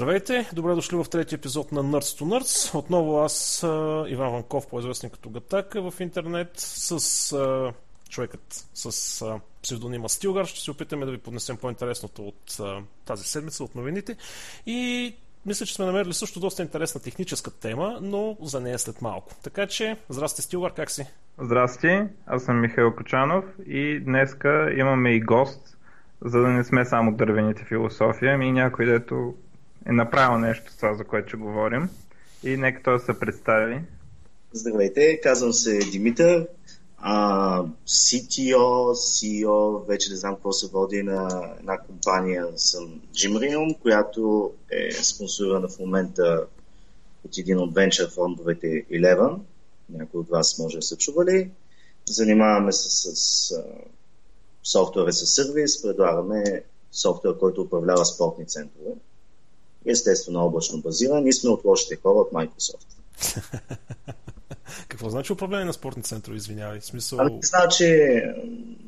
[0.00, 2.78] Здравейте, добре дошли в третия епизод на Nerds to Nerds.
[2.78, 3.62] Отново аз,
[4.08, 7.72] Иван Ванков, по-известен като Гатака в интернет, с
[8.08, 10.44] човекът с псевдонима Стилгар.
[10.44, 12.60] Ще се опитаме да ви поднесем по-интересното от
[13.04, 14.16] тази седмица, от новините.
[14.66, 15.14] И
[15.46, 19.34] мисля, че сме намерили също доста интересна техническа тема, но за нея след малко.
[19.42, 21.06] Така че, здрасти Стилгар, как си?
[21.38, 25.76] Здрасти, аз съм Михаил Кочанов и днеска имаме и гост,
[26.24, 29.34] за да не сме само дървените философия, ами някой, дето
[29.86, 31.88] е направил нещо с това, за което ще говорим.
[32.44, 33.80] И нека той се представи.
[34.52, 36.46] Здравейте, казвам се Димитър,
[36.98, 44.52] а, CTO, CEO, вече не знам какво се води на една компания, съм Gymrium, която
[44.70, 46.46] е спонсорирана в момента
[47.24, 49.38] от един от венчър фондовете Eleven.
[49.90, 51.50] Някои от вас може да са чували.
[52.08, 53.62] Занимаваме се с, с
[54.62, 58.90] софтуер с сервис, предлагаме софтуер, който управлява спортни центрове.
[59.86, 61.22] Естествено облачно базиран.
[61.22, 62.86] Ние сме от лошите хора от Microsoft.
[64.88, 66.80] Какво значи управление на спортни центрове, извинявай?
[66.80, 67.18] Смисъл...
[67.20, 68.20] Ами, значи,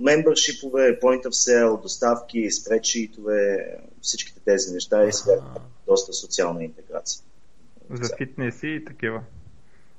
[0.01, 3.67] мембършипове, point of sale, доставки, спредшитове,
[4.01, 5.33] всичките тези неща и сега
[5.87, 7.23] доста социална интеграция.
[7.91, 9.23] За фитнес и такива.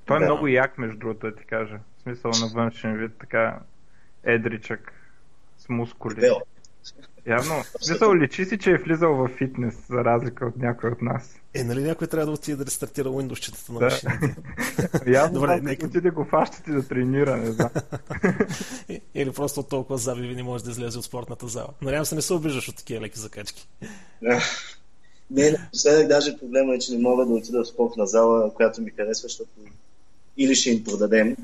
[0.06, 0.26] Той е да.
[0.26, 1.80] много як, между другото, да ти кажа.
[1.98, 3.60] В смисъл на външен вид, така
[4.24, 4.94] едричък,
[5.58, 6.16] с мускули.
[6.16, 6.42] Дебел.
[7.28, 7.64] Явно.
[7.82, 11.36] Смисъл, личи си, че е влизал в фитнес, за разлика от някой от нас.
[11.54, 13.86] Е, нали някой трябва да отиде да рестартира Windows на да.
[13.86, 14.36] машините?
[15.12, 15.86] Явно Добре, нека...
[15.86, 17.70] отиде го фащате да тренира, не знам.
[19.16, 21.70] Или просто толкова забиви не може да излезе от спортната зала.
[21.82, 23.68] Надявам се не се обиждаш от такива леки закачки.
[25.32, 28.92] не, напоследък даже проблема е, че не мога да отида в спортна зала, която ми
[28.92, 29.50] харесва, защото
[30.38, 31.36] или ще им продадем,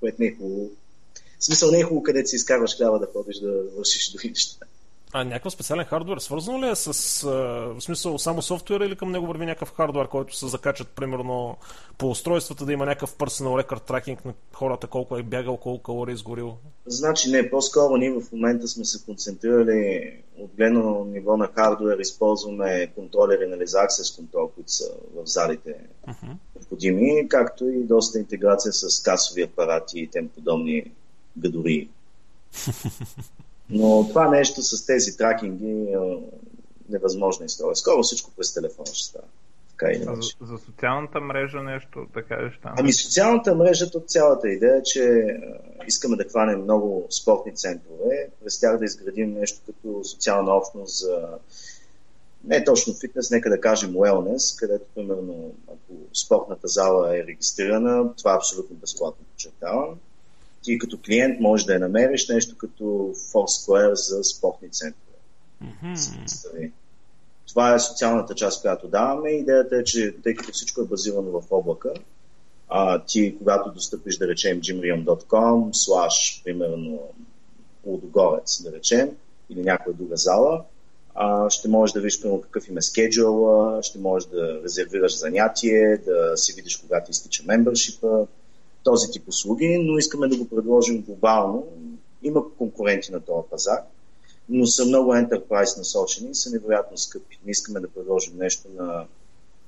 [0.00, 0.70] което не е хубаво.
[1.38, 4.65] В смисъл не е хубаво, където си изкарваш хляба да ходиш да вършиш други неща.
[5.18, 7.30] А някакъв специален хардвер свързано ли е с, а,
[7.74, 11.56] в смисъл, само софтуер или към него върви някакъв хардвер, който се закачат, примерно,
[11.98, 16.12] по устройствата, да има някакъв personal record tracking на хората, колко е бягал, колко калории
[16.12, 16.56] е изгорил?
[16.86, 22.86] Значи не, по-скоро ние в момента сме се концентрирали от гледно ниво на хардвер, използваме
[22.94, 25.74] контролери, за Access контрол, които са в залите
[26.08, 26.36] uh-huh.
[26.56, 30.92] необходими, както и доста интеграция с касови апарати и тем подобни
[31.36, 31.88] гадори.
[33.70, 35.96] Но това нещо с тези тракинги е
[36.88, 37.76] невъзможна история.
[37.76, 39.24] Скоро всичко през телефона ще става.
[39.70, 42.74] Така и за, за социалната мрежа нещо да кажеш там?
[42.78, 45.26] Ами социалната мрежа, от цялата идея е, че
[45.86, 51.28] искаме да хванем много спортни центрове, през тях да изградим нещо като социална общност за
[52.44, 58.32] не точно фитнес, нека да кажем wellness, където примерно ако спортната зала е регистрирана, това
[58.32, 59.98] е абсолютно безплатно, подчертавам
[60.66, 62.84] ти като клиент можеш да я намериш нещо като
[63.32, 65.18] Foursquare за спортни центрове.
[65.64, 66.70] Mm-hmm.
[67.48, 69.30] Това е социалната част, която даваме.
[69.30, 71.92] Идеята е, че тъй като всичко е базирано в облака,
[72.68, 77.00] а, ти когато достъпиш, да речем, gymrium.com, слаш, примерно,
[77.84, 79.10] Лудогорец, да речем,
[79.50, 80.64] или някоя друга зала,
[81.14, 86.36] а, ще можеш да видиш примерно какъв има скеджуал, ще можеш да резервираш занятие, да
[86.36, 88.26] си видиш кога ти изтича мембършипа,
[88.86, 91.66] този тип услуги, но искаме да го предложим глобално.
[92.22, 93.78] Има конкуренти на този пазар,
[94.48, 97.38] но са много enterprise насочени и са невероятно скъпи.
[97.44, 99.04] Не искаме да предложим нещо на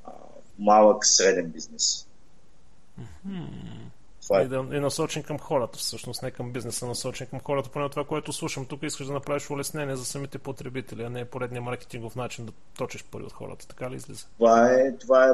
[0.04, 0.10] а,
[0.58, 2.06] малък, среден бизнес.
[3.00, 3.46] Mm-hmm.
[4.22, 4.44] Това е...
[4.44, 7.70] И да е насочен към хората, всъщност, не към бизнеса, насочен към хората.
[7.70, 11.62] Поне това, което слушам тук, искаш да направиш улеснение за самите потребители, а не поредния
[11.62, 13.68] маркетингов начин да точиш пари от хората.
[13.68, 14.26] Така ли излиза?
[14.38, 15.32] Това е, това е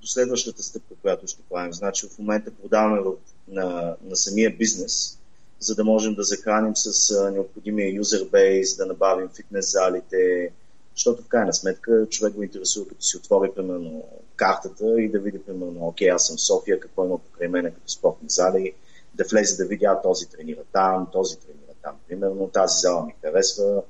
[0.00, 1.72] последващата стъпка, която ще правим.
[1.72, 3.12] Значи в момента продаваме в,
[3.48, 5.18] на, на самия бизнес,
[5.58, 10.52] за да можем да захраним с а, необходимия юзер бейс, да набавим фитнес залите,
[10.94, 14.04] защото в крайна сметка човек го интересува като си отвори примерно
[14.36, 17.88] картата и да види примерно, окей, аз съм в София, какво има покрай мен като
[17.88, 18.72] спортни зали,
[19.14, 23.14] да влезе да види, а този тренира там, този тренира там, примерно, тази зала ми
[23.24, 23.82] харесва,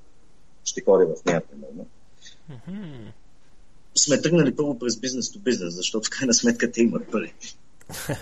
[0.65, 1.87] ще ходя в нея, примерно.
[3.95, 7.35] Сме тръгнали първо през бизнес до бизнес, защото в крайна сметка те имат пари.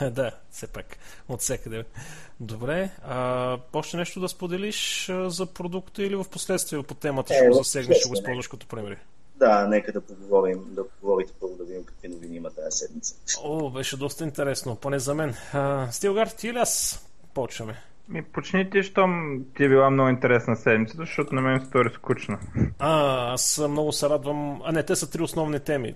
[0.11, 0.97] да, все пак.
[1.29, 1.85] От всекъде.
[2.41, 2.91] Добре.
[3.03, 7.55] А, още нещо да споделиш за продукта или в последствие по темата ще е, го
[7.55, 8.97] засегнеш, ще го използваш като примери?
[9.37, 13.15] Да, нека да поговорим, да поговорите първо да видим какви новини има тази седмица.
[13.43, 15.35] О, беше доста интересно, поне за мен.
[15.91, 17.05] Стилгар, ти или аз
[17.35, 17.83] почваме?
[18.09, 22.39] Ми почни ти, щом ти е била много интересна седмица, защото на мен стори скучна.
[22.79, 24.61] А, аз много се радвам.
[24.65, 25.95] А не, те са три основни теми.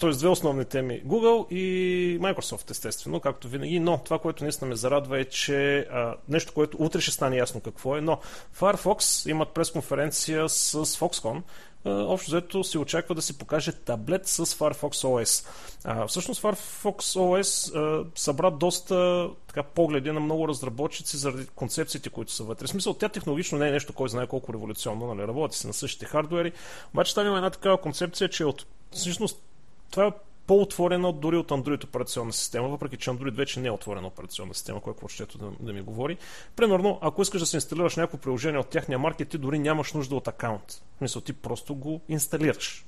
[0.00, 0.10] Т.е.
[0.10, 1.02] две основни теми.
[1.06, 3.80] Google и Microsoft, естествено, както винаги.
[3.80, 7.60] Но това, което наистина ме зарадва е, че а, нещо, което утре ще стане ясно
[7.60, 8.18] какво е, но
[8.56, 11.42] Firefox имат пресконференция с Foxconn,
[11.84, 15.46] общо взето се очаква да се покаже таблет с Firefox OS.
[15.84, 22.32] А, всъщност Firefox OS а, събра доста така, погледи на много разработчици заради концепциите, които
[22.32, 22.66] са вътре.
[22.66, 25.28] В смисъл, тя технологично не е нещо, кой знае колко революционно, нали?
[25.28, 26.52] работи се на същите хардуери,
[26.94, 29.42] обаче там има една такава концепция, че от всъщност
[29.90, 30.10] това е
[30.46, 34.80] по-отворена дори от Android операционна система, въпреки че Android вече не е отворена операционна система,
[34.80, 36.16] което ще да, да ми говори.
[36.56, 40.16] Примерно, ако искаш да се инсталираш някакво приложение от тяхния маркет, ти дори нямаш нужда
[40.16, 40.82] от акаунт.
[40.98, 42.86] Смисъл, ти просто го инсталираш.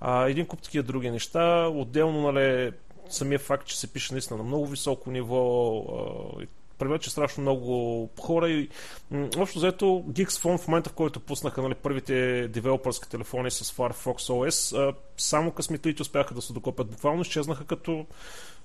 [0.00, 2.72] А, един куп такива други неща, отделно, нали,
[3.08, 5.84] самия факт, че се пише наистина на много високо ниво,
[6.80, 8.68] привлече страшно много хора и
[9.36, 14.16] общо взето Geeks Phone в момента, в който пуснаха нали, първите девелопърски телефони с Firefox
[14.16, 18.06] OS, само късметлите успяха да се докопят буквално, изчезнаха като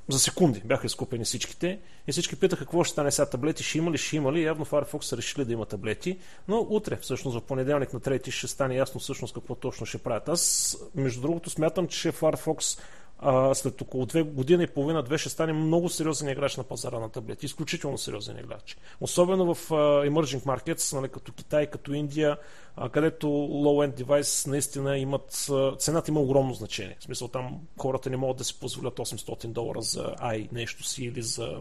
[0.09, 3.91] за секунди бяха изкупени всичките и всички питаха какво ще стане сега таблети, ще има
[3.91, 4.44] ли, ще има ли.
[4.44, 8.47] Явно Firefox са решили да има таблети, но утре, всъщност в понеделник на трети ще
[8.47, 10.29] стане ясно всъщност какво точно ще правят.
[10.29, 12.79] Аз, между другото, смятам, че Firefox
[13.19, 17.00] а, след около две година и половина, две ще стане много сериозен играч на пазара
[17.00, 17.45] на таблети.
[17.45, 18.77] Изключително сериозен играч.
[19.01, 19.75] Особено в а,
[20.09, 22.38] emerging markets, нали, като Китай, като Индия,
[22.75, 26.97] а, където low-end девайс наистина имат, цената има огромно значение.
[27.00, 31.06] В смисъл там хората не могат да си позволят 800 долара за i нещо си
[31.06, 31.57] или за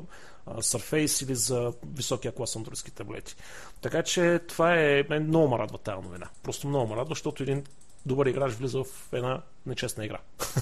[0.47, 3.37] Surface или за високия клас андроидски таблети.
[3.81, 6.29] Така че това е, много ме радва тази новина.
[6.43, 7.65] Просто много ме радва, защото един
[8.07, 10.19] добър играч влиза в една нечестна игра.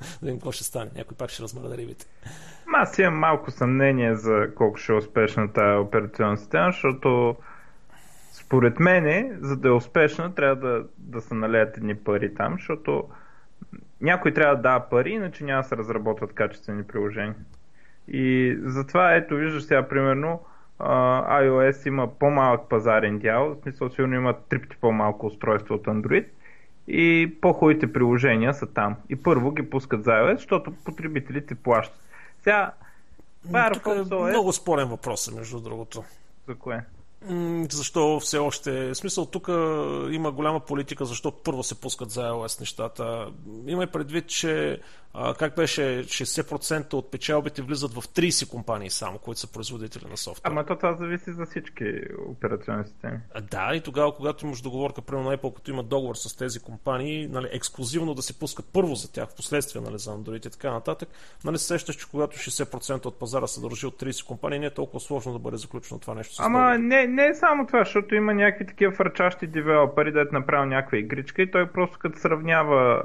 [0.00, 0.90] да видим какво ще стане.
[0.96, 2.06] Някой пак ще размърда рибите.
[2.74, 7.36] Аз имам малко съмнение за колко ще е успешна тази операционна система, защото
[8.32, 13.08] според мен, за да е успешна, трябва да, да се налеят едни пари там, защото
[14.00, 17.34] някой трябва да дава пари, иначе няма да се разработват качествени приложения.
[18.08, 20.40] И затова, ето, виждаш сега, примерно,
[20.80, 26.26] iOS има по-малък пазарен дял, в смисъл сигурно има три пъти по-малко устройство от Android,
[26.88, 28.96] и по-хубавите приложения са там.
[29.08, 32.00] И първо ги пускат за iOS, защото потребителите плащат.
[32.42, 32.72] Сега,
[33.48, 34.28] Firefox OS...
[34.28, 36.04] Е много спорен въпрос, между другото.
[36.48, 36.84] За кое?
[37.70, 38.88] защо все още...
[38.88, 39.48] В смисъл, тук
[40.10, 43.26] има голяма политика, защо първо се пускат за iOS нещата.
[43.66, 44.80] Има предвид, че
[45.14, 50.16] а, как беше 60% от печалбите влизат в 30 компании само, които са производители на
[50.16, 50.52] софтуер.
[50.52, 51.84] Ама то това зависи за всички
[52.28, 53.18] операционни системи.
[53.34, 56.60] А, да, и тогава, когато имаш договорка, примерно на Apple, като има договор с тези
[56.60, 60.50] компании, нали, ексклюзивно да се пускат първо за тях, в последствие нали, за Android и
[60.50, 61.08] така нататък,
[61.44, 65.00] нали, сещаш, че когато 60% от пазара се държи от 30 компании, не е толкова
[65.00, 66.34] сложно да бъде заключено това нещо.
[66.34, 70.24] С Ама не, не е само това, защото има някакви такива фърчащи девелопери, да е
[70.32, 73.02] направил някаква игричка и той просто като сравнява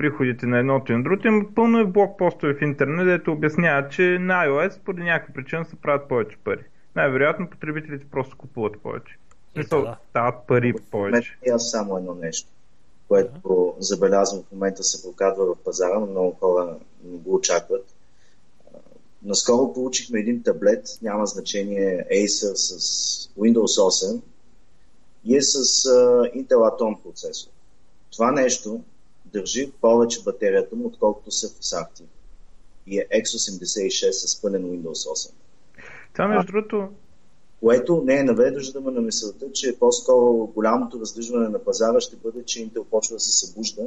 [0.00, 4.02] приходите на едното и на другото, има пълно е блокпостове в интернет, дето обясняват, че
[4.02, 6.64] на iOS поради някаква причина се правят повече пари.
[6.96, 9.18] Най-вероятно потребителите просто купуват повече.
[9.52, 9.96] Смисъл, да.
[10.14, 11.38] дават пари повече.
[11.46, 12.48] И аз само едно нещо,
[13.08, 17.94] което забелязвам в момента се прокрадва в пазара, но много хора не го очакват.
[19.22, 22.78] Наскоро получихме един таблет, няма значение Acer с
[23.38, 24.20] Windows 8
[25.24, 27.50] и е с uh, Intel Atom процесор.
[28.12, 28.80] Това нещо
[29.32, 32.02] държи повече батерията му, отколкото са в Safti.
[32.86, 35.30] И е X86 с пълен Windows 8.
[36.12, 36.88] Това между другото...
[37.60, 42.60] Което не е навеждаме на мисълта, че по-скоро голямото раздвижване на пазара ще бъде, че
[42.60, 43.82] Intel почва да се събужда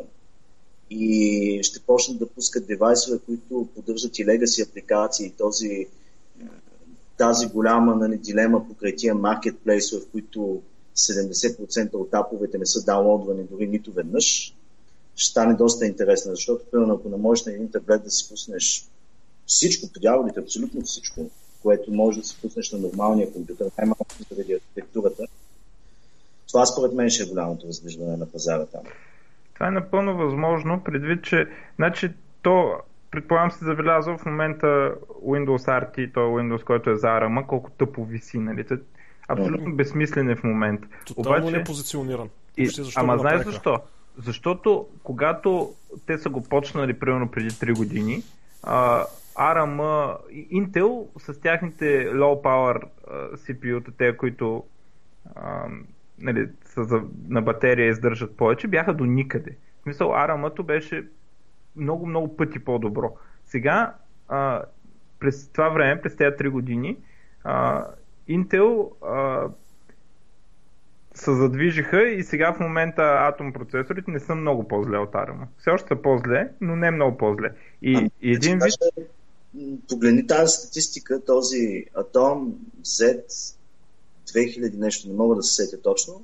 [0.90, 5.88] и ще почнат да пускат девайсове, които поддържат и legacy апликации, този,
[7.18, 10.62] тази голяма нали, дилема покрай тия маркетплейсове, в които
[10.98, 14.56] 70% от аповете не са даунлодвани дори нито веднъж,
[15.15, 18.86] ще стане доста интересна, защото, примерно, ако не можеш на един таблет да си пуснеш
[19.46, 21.29] всичко, по дяволите, абсолютно всичко,
[21.63, 25.24] което може да си пуснеш на нормалния компютър, най-малко заради архитектурата,
[26.48, 28.82] това според мен ще е голямото раздвижване на пазара там.
[29.53, 32.10] Това е напълно възможно, предвид, че значи,
[32.41, 32.72] то,
[33.12, 37.72] предполагам се забелязва в момента Windows RT, то е Windows, който е за ARM, колко
[37.72, 38.65] тъпо виси, нали?
[39.27, 40.88] Абсолютно безсмислен е в момента.
[41.05, 41.58] Тотално Обаче...
[41.58, 42.29] не позициониран.
[42.58, 42.70] И...
[42.96, 43.79] Ама знаеш защо?
[44.17, 45.74] Защото когато
[46.08, 48.24] те са го почнали примерно преди 3 години,
[48.63, 49.05] а,
[49.36, 49.77] ARM,
[50.32, 52.84] Intel с тяхните low power
[53.36, 54.63] CPU-та, те, които
[55.36, 55.65] а,
[56.20, 59.58] нали, са за, на батерия издържат повече, бяха до никъде.
[59.79, 61.08] В смисъл, ARM-то беше
[61.75, 63.17] много, много пъти по-добро.
[63.46, 63.96] Сега,
[64.29, 64.62] а,
[65.20, 66.98] през това време, през тези 3 години,
[67.43, 67.86] а,
[68.29, 69.50] Intel а,
[71.24, 75.38] се задвижиха и сега в момента атом процесорите не са много по-зле от ARM.
[75.60, 77.51] Все още са по-зле, но не много по-зле.
[77.82, 78.75] И, а, и един вид...
[79.89, 82.51] Погледни тази статистика, този Atom
[82.86, 83.24] Z
[84.27, 86.24] 2000 нещо, не мога да се сетя точно,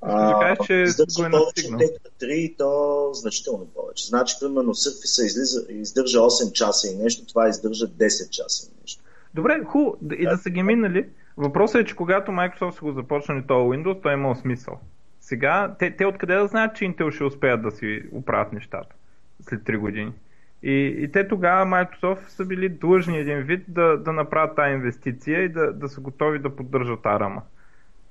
[0.00, 4.06] А, да кажеш, че го е повече Тека 3 то значително повече.
[4.06, 9.02] Значи, примерно, Surface излиза, издържа 8 часа и нещо, това издържа 10 часа и нещо.
[9.34, 11.08] Добре, ху, и да са ги минали.
[11.38, 14.80] Въпросът е, че когато Microsoft са го започнали този Windows, той е имал смисъл.
[15.20, 18.94] Сега, те, те откъде да знаят, че Intel ще успеят да си оправят нещата
[19.40, 20.12] след 3 години?
[20.62, 25.42] И, и те тогава Microsoft са били длъжни един вид да, да направят тази инвестиция
[25.42, 27.42] и да, да са готови да поддържат арама.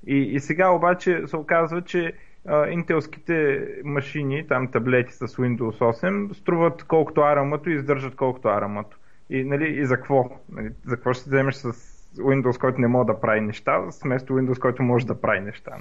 [0.08, 2.14] И, и сега обаче се оказва, че
[2.48, 8.98] а, интелските машини, там таблети с Windows 8, струват колкото арамато и издържат колкото арамато.
[9.30, 10.30] И, нали, и за какво?
[10.52, 14.60] Нали, за какво ще вземеш с Windows, който не може да прави неща, вместо Windows,
[14.60, 15.72] който може да прави неща?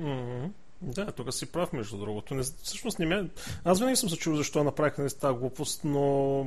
[0.00, 0.50] Mm-hmm.
[0.82, 2.34] Да, тук си прав, между другото.
[2.34, 3.28] Не, всъщност не ме...
[3.64, 6.46] Аз винаги съм се чул защо направиха нали, тази глупост, но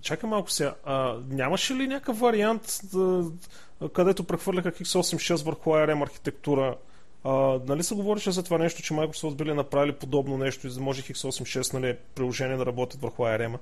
[0.00, 0.74] чакай малко сега.
[0.84, 3.24] А, нямаше ли някакъв вариант, да,
[3.92, 6.76] където прехвърляха X86 върху ARM архитектура?
[7.24, 10.80] А, нали се говореше за това нещо, че Microsoft били направили подобно нещо и да
[10.80, 13.58] може X86 нали, приложение да работят върху ARM?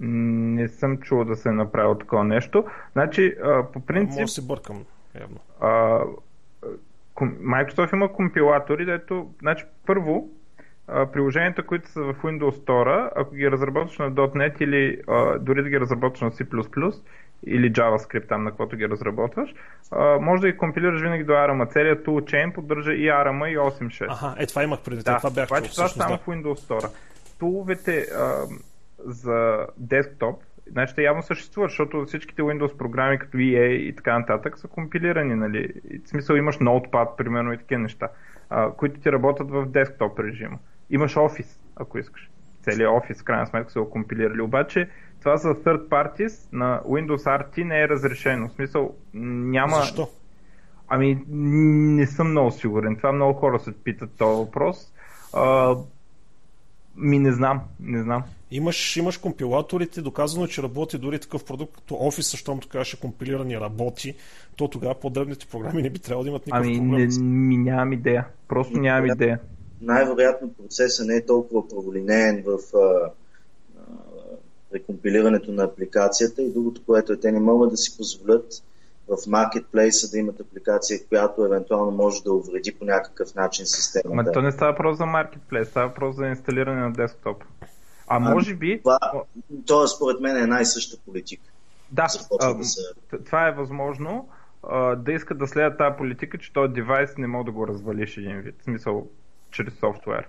[0.00, 2.64] Не съм чул да се е направил такова нещо.
[2.92, 4.20] Значи, а, по принцип...
[4.20, 4.84] Може да се бъркам,
[5.20, 5.40] явно.
[5.60, 6.00] А,
[7.22, 10.28] Microsoft има компилатори, дето, значи, първо,
[10.86, 15.68] приложенията, които са в Windows Store, ако ги разработваш на .NET или а, дори да
[15.68, 17.00] ги разработваш на C++
[17.46, 19.54] или JavaScript, там на каквото ги разработваш,
[19.90, 21.72] а, може да ги компилираш винаги до ARM.
[21.72, 24.06] Целият toolchain поддържа и ARM и 8.6.
[24.08, 25.02] Ага, е това имах преди.
[25.02, 26.90] Да, това бях това, чул, това само в Windows Store.
[27.38, 28.42] Туловете а,
[29.04, 34.68] за десктоп, значи явно съществуват, защото всичките Windows програми като EA и така нататък са
[34.68, 35.68] компилирани, нали?
[36.04, 38.08] В смисъл имаш Notepad, примерно и такива неща,
[38.50, 40.58] а, които ти работят в десктоп режима.
[40.90, 42.30] Имаш Office, ако искаш.
[42.62, 44.40] Целият Office, в крайна сметка, са го компилирали.
[44.40, 44.88] Обаче,
[45.20, 48.48] това за third parties на Windows RT не е разрешено.
[48.48, 49.76] В смисъл, няма...
[49.76, 50.08] Защо?
[50.88, 52.96] Ами, не съм много сигурен.
[52.96, 54.94] Това много хора се питат този въпрос.
[55.34, 55.76] А,
[56.96, 58.22] ми не знам, не знам.
[58.56, 64.14] Имаш, имаш компилаторите, доказано, че работи дори такъв продукт като Office, така ще компилирани работи,
[64.56, 67.08] то тогава по-дребните програми не би трябвало да имат никакъв ами, проблем.
[67.18, 68.26] Ами ми нямам идея.
[68.48, 69.40] Просто нямам идея.
[69.80, 73.10] Най-вероятно процесът не е толкова праволинеен в а,
[74.74, 78.62] рекомпилирането на апликацията и другото, което е, те не могат да си позволят
[79.08, 84.08] в маркетплейса да имат апликация, която евентуално може да увреди по някакъв начин системата.
[84.12, 87.44] Ама то не става въпрос за маркетплейс, става въпрос за инсталиране на десктоп.
[88.08, 88.78] А може би...
[88.78, 88.98] Това,
[89.66, 91.50] това според мен е най-съща политика.
[91.90, 92.06] Да,
[92.40, 92.80] а, да се...
[93.24, 94.28] това е възможно
[94.68, 98.16] а, да искат да следят тази политика, че този девайс не може да го развалиш
[98.16, 98.54] един вид.
[98.60, 99.08] В смисъл,
[99.50, 100.28] чрез софтуер.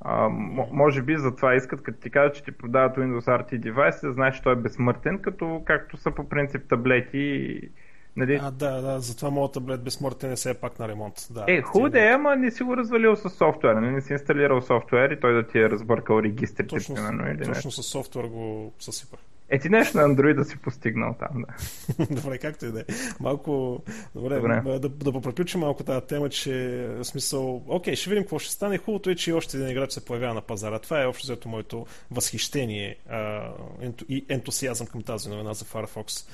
[0.00, 0.28] А,
[0.72, 4.36] може би затова искат, като ти кажат, че ти продават Windows RT девайс, да знаеш,
[4.36, 7.60] че той е безсмъртен, като както са по принцип таблети
[8.16, 8.38] Нали?
[8.42, 11.26] А, да, да, затова моят таблет безсмъртен е все пак на ремонт.
[11.30, 13.92] Да, е, хубаво да е, ама не си го развалил с софтуер, не, нали?
[13.92, 16.66] не си инсталирал софтуер и той да ти е разбъркал регистрите.
[16.66, 19.20] Точно, примерно, или точно с софтуер го съсипах.
[19.50, 21.44] Е, ти нещо на Android да си постигнал там,
[21.98, 22.06] да.
[22.22, 22.84] добре, както и да е.
[23.20, 23.82] Малко,
[24.14, 24.62] добре, добре.
[24.64, 28.78] Да, да попреключим малко тази тема, че смисъл, окей, ще видим какво ще стане.
[28.78, 30.78] Хубавото е, че още един играч се появява на пазара.
[30.78, 33.48] Това е общо взето моето възхищение а,
[34.08, 36.28] и ентусиазъм към тази новина за Firefox.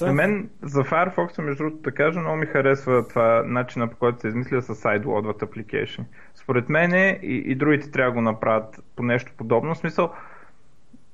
[0.00, 4.20] На мен за Firefox, между другото да кажа, много ми харесва това начина по който
[4.20, 6.04] се измисля с sideloadват application.
[6.34, 9.74] Според мен и, и другите трябва да го направят по нещо подобно.
[9.74, 10.12] В смисъл,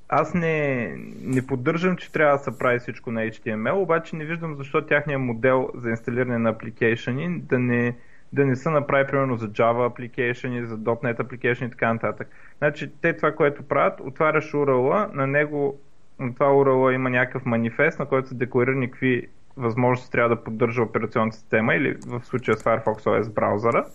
[0.08, 0.88] аз не,
[1.22, 5.22] не поддържам, че трябва да се прави всичко на HTML, обаче не виждам защо тяхният
[5.22, 7.96] модел за инсталиране на application да не,
[8.32, 12.28] да не са направи примерно за Java application, за .NET application и така нататък.
[12.58, 15.80] Значи те това, което правят, отваряш URL, на него
[16.22, 20.82] на това URL има някакъв манифест, на който се декларирани какви възможности трябва да поддържа
[20.82, 23.86] операционната система или в случая с Firefox OS браузъра.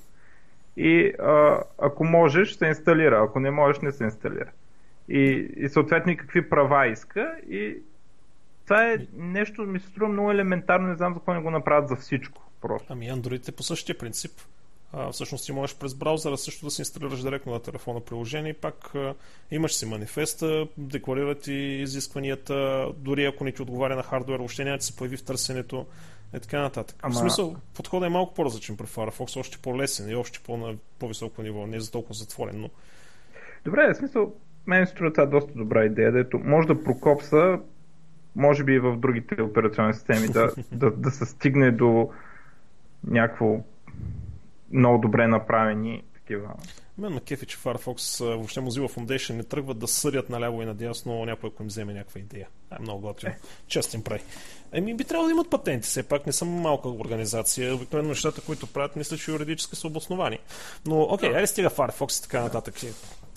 [0.77, 3.23] И а, ако можеш, се инсталира.
[3.23, 4.51] Ако не можеш, не се инсталира.
[5.09, 7.35] И, и съответно и какви права иска.
[7.49, 7.77] И
[8.65, 11.89] това е нещо, ми се струва много елементарно, не знам за какво не го направят
[11.89, 12.51] за всичко.
[12.61, 12.93] Просто.
[12.93, 14.31] Ами Android е по същия принцип
[14.93, 18.53] а, всъщност ти можеш през браузъра също да се инсталираш директно на телефона приложение и
[18.53, 19.13] пак а,
[19.51, 24.77] имаш си манифеста, декларират и изискванията, дори ако не ти отговаря на хардвер, въобще няма
[24.77, 25.85] да се появи в търсенето
[26.35, 26.95] и така нататък.
[27.01, 27.13] Ама...
[27.13, 31.67] В смисъл, подходът е малко по-различен при Firefox, още по-лесен и още по- по-високо ниво,
[31.67, 32.69] не е за толкова затворен, но...
[33.65, 34.33] Добре, в смисъл,
[34.67, 37.59] мен се струва това доста добра идея, дето може да прокопса,
[38.35, 42.09] може би и в другите операционни системи, да, да, да се стигне до
[43.07, 43.63] някакво
[44.71, 46.53] много добре направени такива.
[46.97, 51.25] Мен ме кефи, че Firefox, въобще Mozilla Foundation не тръгват да съдят наляво и надясно
[51.25, 52.47] някой, ако им вземе някаква идея.
[52.79, 53.33] е много готино.
[53.67, 54.21] Чест им прави.
[54.73, 57.75] Еми, би трябвало да имат патенти, все пак не съм малка организация.
[57.75, 60.39] Обикновено нещата, които правят, мисля, че юридически са обосновани.
[60.85, 62.75] Но, окей, айде стига Firefox и така нататък.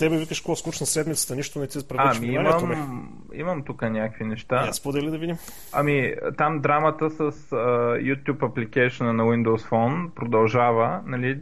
[0.00, 4.66] Тебе викаш какво скучна седмицата, нищо не ти привлича ами, имам, имам тук някакви неща.
[4.66, 5.36] Я сподели да видим.
[5.72, 11.00] Ами, там драмата с uh, YouTube application на Windows Phone продължава.
[11.06, 11.40] Нали,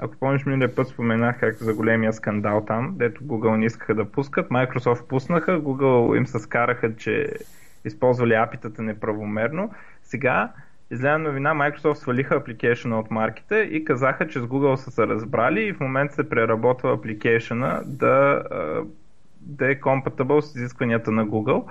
[0.00, 4.04] ако помниш, миналия път споменах как за големия скандал там, дето Google не искаха да
[4.04, 7.32] пускат, Microsoft пуснаха, Google им се скараха, че
[7.84, 9.70] използвали апитата неправомерно.
[10.02, 10.52] Сега
[10.90, 15.60] излезе новина, Microsoft свалиха апликейшена от марките и казаха, че с Google са се разбрали
[15.60, 18.42] и в момента се преработва апликейшена да,
[19.40, 21.64] да е compatible с изискванията на Google,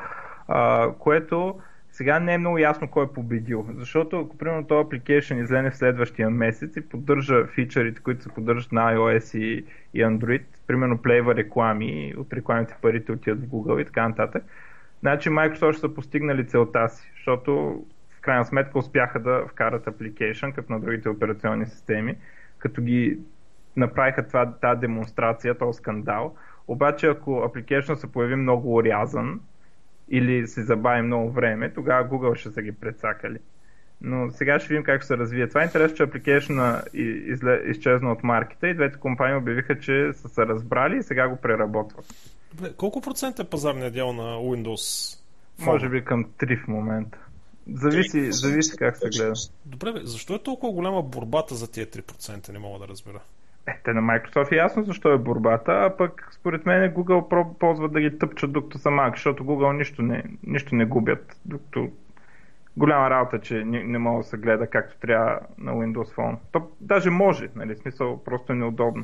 [1.00, 1.60] което
[1.92, 5.78] сега не е много ясно кой е победил, защото ако примерно този application излезе в
[5.78, 11.36] следващия месец и поддържа фичърите, които се поддържат на iOS и, и Android, примерно плейва
[11.36, 14.44] реклами, от рекламите парите отиват в Google и така нататък,
[15.00, 17.84] значи Microsoft са постигнали целта си, защото
[18.25, 22.17] крайна сметка успяха да вкарат application, като на другите операционни системи,
[22.58, 23.20] като ги
[23.75, 26.36] направиха това, тази демонстрация, този скандал.
[26.67, 29.39] Обаче ако application се появи много урязан,
[30.10, 33.38] или се забави много време, тогава Google ще са ги прецакали.
[34.01, 35.48] Но сега ще видим как ще се развие.
[35.48, 36.82] Това е интересно, че апликейшна
[37.65, 42.05] изчезна от маркета и двете компании обявиха, че са се разбрали и сега го преработват.
[42.53, 45.15] Добре, колко процент е пазарният дял на Windows?
[45.65, 47.17] Може би към 3 в момента.
[47.74, 49.34] Зависи, зависи как се гледа.
[49.66, 52.54] Добре, бе, защо е толкова голяма борбата за тия 3%?
[52.54, 53.20] Не мога да разбера.
[53.68, 57.94] Е, те на Microsoft е ясно защо е борбата, а пък според мен Google ползват
[57.94, 61.90] да ги тъпчат докато са малки, защото Google нищо не, нищо не губят, докато
[62.78, 66.38] голяма работа, че не, не мога да се гледа както трябва на Windows Phone.
[66.52, 69.04] То даже може, нали, смисъл просто е неудобно.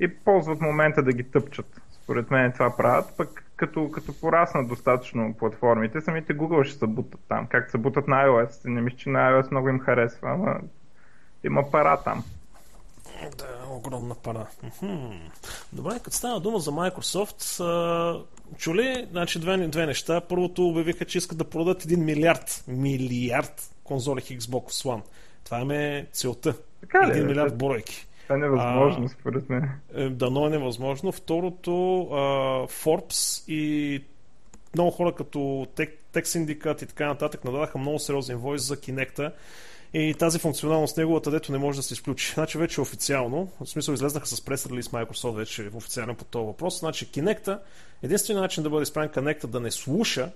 [0.00, 1.80] И ползват момента да ги тъпчат.
[1.90, 7.20] Според мен това правят, пък като, като пораснат достатъчно платформите, самите Google ще се бутат
[7.28, 7.46] там.
[7.46, 8.68] Как се бутат на iOS.
[8.68, 10.60] Не мисля, че на iOS много им харесва, ама
[11.44, 12.24] има пара там.
[13.38, 14.46] Да, огромна пара.
[15.72, 18.24] Добре, като става дума за Microsoft,
[18.56, 20.20] чули, значи две, две неща.
[20.20, 25.02] Първото обявиха, че искат да продадат 1 милиард, милиард конзоли Xbox One.
[25.44, 26.54] Това им е целта.
[26.80, 28.06] Така 1 ли, милиард бройки.
[28.24, 29.70] Това е невъзможно, а, според мен.
[29.94, 31.12] Е, дано е невъзможно.
[31.12, 32.16] Второто, а,
[32.66, 34.04] Forbes и
[34.74, 35.38] много хора като
[35.76, 39.32] Tech, Syndicate и така нататък нададаха много сериозен войс за Kinect
[39.94, 42.32] и тази функционалност неговата, дето не може да се изключи.
[42.34, 46.80] Значи вече официално, в смисъл излезнаха с прес-релиз Microsoft вече официално по този въпрос.
[46.80, 47.58] Значи Kinect,
[48.02, 50.30] единственият начин да бъде изправен Kinect да не слуша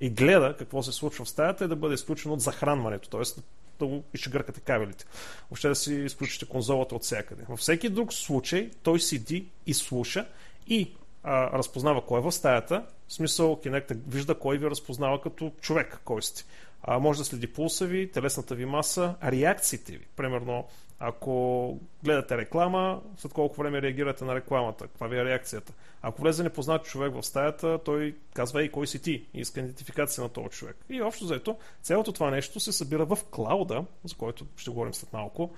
[0.00, 3.40] и гледа какво се случва в стаята е да бъде изключен от захранването, т.е.
[3.78, 5.04] да го изчегъркате кабелите.
[5.50, 7.42] Въобще да си изключите конзолата от всякъде.
[7.48, 10.26] Във всеки друг случай той седи и слуша
[10.66, 12.86] и а, разпознава кой е в стаята.
[13.08, 16.44] В смисъл, Kinect вижда кой ви разпознава като човек, кой сте
[16.86, 20.06] а, може да следи пулса ви, телесната ви маса, реакциите ви.
[20.16, 20.64] Примерно,
[21.06, 25.72] ако гледате реклама, след колко време реагирате на рекламата, каква ви е реакцията.
[26.02, 30.22] Ако влезе непознат човек в стаята, той казва и кой си ти и иска идентификация
[30.24, 30.76] на този човек.
[30.90, 35.12] И общо заето, цялото това нещо се събира в клауда, за който ще говорим след
[35.12, 35.50] малко,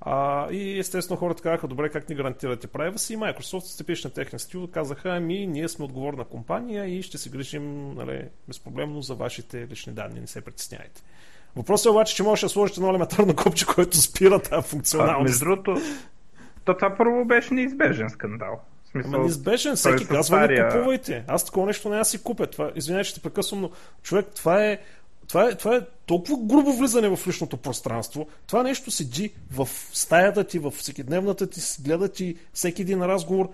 [0.00, 3.14] а, и естествено хората казаха, добре, как ни гарантирате privacy?
[3.14, 7.30] И Microsoft, степиш на техния стил, казаха, ами ние сме отговорна компания и ще се
[7.30, 11.02] грижим нали, безпроблемно за вашите лични данни, не се притесняйте.
[11.56, 15.22] Въпросът е обаче, че можеш да сложите едно елементарно копче, което спира тази функционалност.
[15.22, 15.76] Между другото,
[16.64, 18.60] то това първо беше неизбежен скандал.
[19.04, 20.64] Ама неизбежен, всеки казва, стария...
[20.66, 21.24] не купувайте.
[21.28, 22.46] Аз такова нещо не аз си купя.
[22.46, 23.70] Това, извинявай, че те прекъсвам, но
[24.02, 24.78] човек, това е
[25.28, 28.28] това е, това е толкова грубо влизане в личното пространство.
[28.46, 33.48] Това нещо седи в стаята ти, в всекидневната ти, гледа ти всеки един разговор,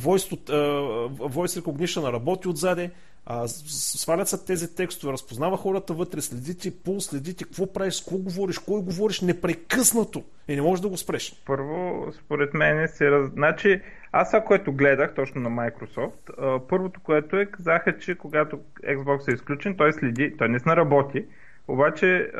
[0.00, 2.90] voice, uh, voice recognition работи отзаде,
[3.26, 7.94] а, свалят се тези текстове, разпознава хората вътре, следи ти пул, следи ти какво правиш,
[7.94, 9.20] с кого говориш, кой говориш.
[9.20, 10.24] Непрекъснато.
[10.48, 11.42] И не можеш да го спреш.
[11.46, 13.30] Първо, според мен се раз...
[13.30, 13.80] Значи,
[14.12, 19.34] аз това, което гледах точно на Microsoft, първото, което е, казаха, че когато Xbox е
[19.34, 21.24] изключен, той следи, той не работи,
[21.68, 22.30] обаче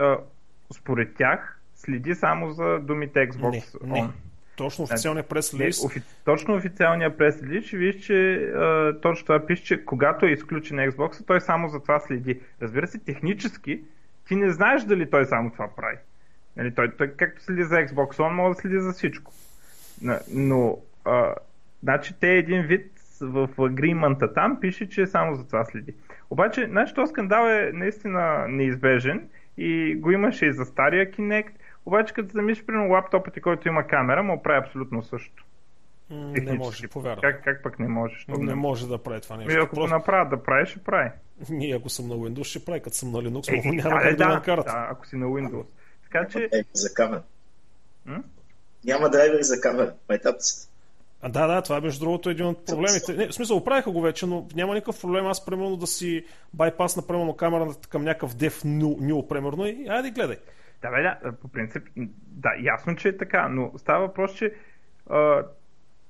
[0.75, 4.09] според тях следи само за думите Xbox не, Не.
[4.56, 5.84] Точно официалния прес-лист.
[5.84, 6.02] Офи...
[6.24, 11.26] Точно официалния прес-лист ще виж, че а, точно това пише, че когато е изключен Xbox,
[11.26, 12.40] той само за това следи.
[12.62, 13.82] Разбира се, технически
[14.28, 15.96] ти не знаеш дали той само това прави.
[16.56, 19.32] Нали, той, той както следи за Xbox он може да следи за всичко.
[20.34, 21.34] Но, а,
[21.82, 22.90] значи, те един вид
[23.20, 25.94] в агримента там пише, че само за това следи.
[26.30, 31.50] Обаче, значи, този скандал е наистина неизбежен и го имаше и за стария Kinect,
[31.87, 35.44] обаче като замислиш, примерно лаптопът ти, който има камера, му прави абсолютно също.
[36.11, 37.20] Не може, повярвам.
[37.20, 38.27] Как, как пък не можеш?
[38.27, 39.53] Не, не може да прави това нещо.
[39.53, 39.94] Ми, ако Просто...
[39.94, 41.11] го направят да прави, ще прави.
[41.51, 42.81] Ние, ако съм на Windows, ще прави.
[42.81, 44.73] Като съм на Linux, е, няма да, да, да, карта.
[44.73, 45.66] Да, ако си на Windows.
[46.03, 46.51] Така че...
[46.73, 47.23] За камера.
[48.85, 49.94] Няма драйвери за камера.
[50.09, 50.68] Майтапците.
[51.23, 53.14] А, да, да, това е между другото един от проблемите.
[53.14, 57.07] Не, в смисъл, оправиха го вече, но няма никакъв проблем аз, примерно, да си байпасна,
[57.07, 60.37] примерно, камерата към някакъв дев new, примерно, и айде гледай.
[60.85, 61.83] Да, бе, да, по принцип,
[62.27, 64.55] да, ясно, че е така, но става въпрос, че
[65.11, 65.42] а,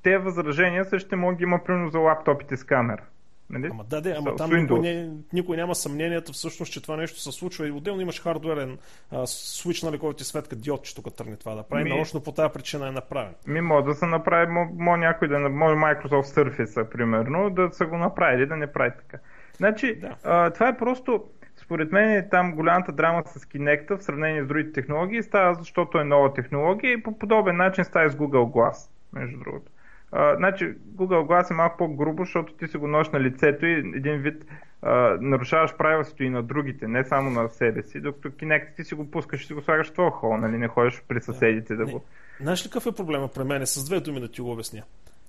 [0.03, 3.03] те възражения също може да има, примерно, за лаптопите с камера.
[3.51, 3.69] Нали?
[3.71, 7.21] Ама да, да, ама с, там никой, не, никой няма съмнението всъщност, че това нещо
[7.21, 8.79] се случва и отделно имаш хардуерен
[9.11, 11.85] а, свич, нали, който ти светка диод, че тук тръгне това да прави.
[11.85, 11.91] Ми...
[11.91, 13.35] Нарочно по тази причина е направен.
[13.47, 17.99] Ми може да се направи, може някой да може Microsoft Surface, примерно, да са го
[17.99, 19.19] направили, да не прави така.
[19.57, 20.17] Значи, да.
[20.25, 21.25] а, това е просто,
[21.65, 25.99] според мен е там голямата драма с Kinect в сравнение с другите технологии става, защото
[25.99, 29.71] е нова технология и по подобен начин става с Google Glass, между другото.
[30.13, 33.73] А, значи, Google Glass е малко по-грубо, защото ти си го носиш на лицето и
[33.73, 34.47] един вид
[34.83, 38.95] а, нарушаваш правилството и на другите, не само на себе си, докато Kinect ти си
[38.95, 40.59] го пускаш и си го слагаш в твоя хол, нали?
[40.59, 42.05] Не ходиш при съседите да, да го...
[42.41, 43.67] Знаеш ли какъв е проблема при мен?
[43.67, 44.83] С две думи да ти го обясня.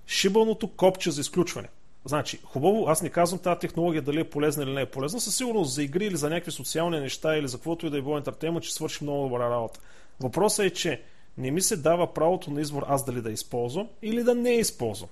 [0.07, 1.67] Шибаното копче за изключване.
[2.05, 5.19] Значи, хубаво, аз не казвам тази технология дали е полезна или не е полезна.
[5.19, 8.01] Със сигурност за игри или за някакви социални неща или за каквото и да е
[8.01, 9.79] било ентертеймент, че свърши много добра работа.
[10.19, 11.01] Въпросът е, че
[11.37, 15.09] не ми се дава правото на избор аз дали да използвам или да не използвам.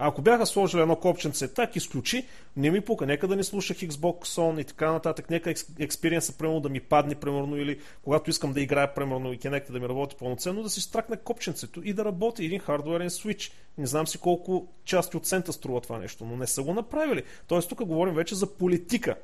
[0.00, 3.76] А ако бяха сложили едно копченце, так изключи, не ми пука, нека да не слушах
[3.76, 8.52] Xbox On и така нататък, нека експириенса, примерно, да ми падне, примерно, или когато искам
[8.52, 12.04] да играя, примерно, и Kinect да ми работи пълноценно, да си стракне копченцето и да
[12.04, 13.52] работи един хардуерен свич.
[13.78, 17.22] Не знам си колко части от цента струва това нещо, но не са го направили.
[17.46, 19.16] Тоест, тук говорим вече за политика.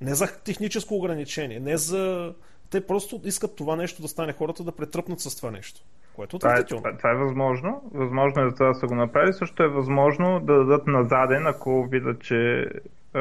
[0.00, 2.34] Не за техническо ограничение, не за
[2.70, 5.80] те просто искат това нещо да стане хората да претръпнат с това нещо.
[6.16, 7.90] Което това, е, това, това е възможно.
[7.94, 9.32] Възможно е за това да са го направили.
[9.32, 12.66] Също е възможно да дадат назаден, ако видят, че
[13.14, 13.20] е,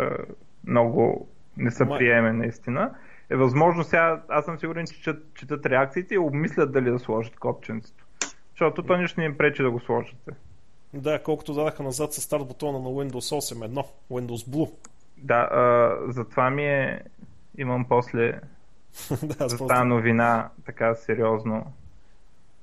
[0.67, 2.91] много не са приеме наистина.
[3.29, 7.35] Е възможно сега, аз съм сигурен, че четат, четат реакциите и обмислят дали да сложат
[7.35, 8.05] копченцето.
[8.51, 10.31] Защото то нищо не им пречи да го сложите.
[10.93, 14.71] Да, колкото дадаха назад с старт бутона на Windows 8.1, Windows Blue.
[15.17, 17.01] Да, а, затова ми е...
[17.57, 18.31] Имам после
[19.23, 21.73] да, за тази новина така сериозно.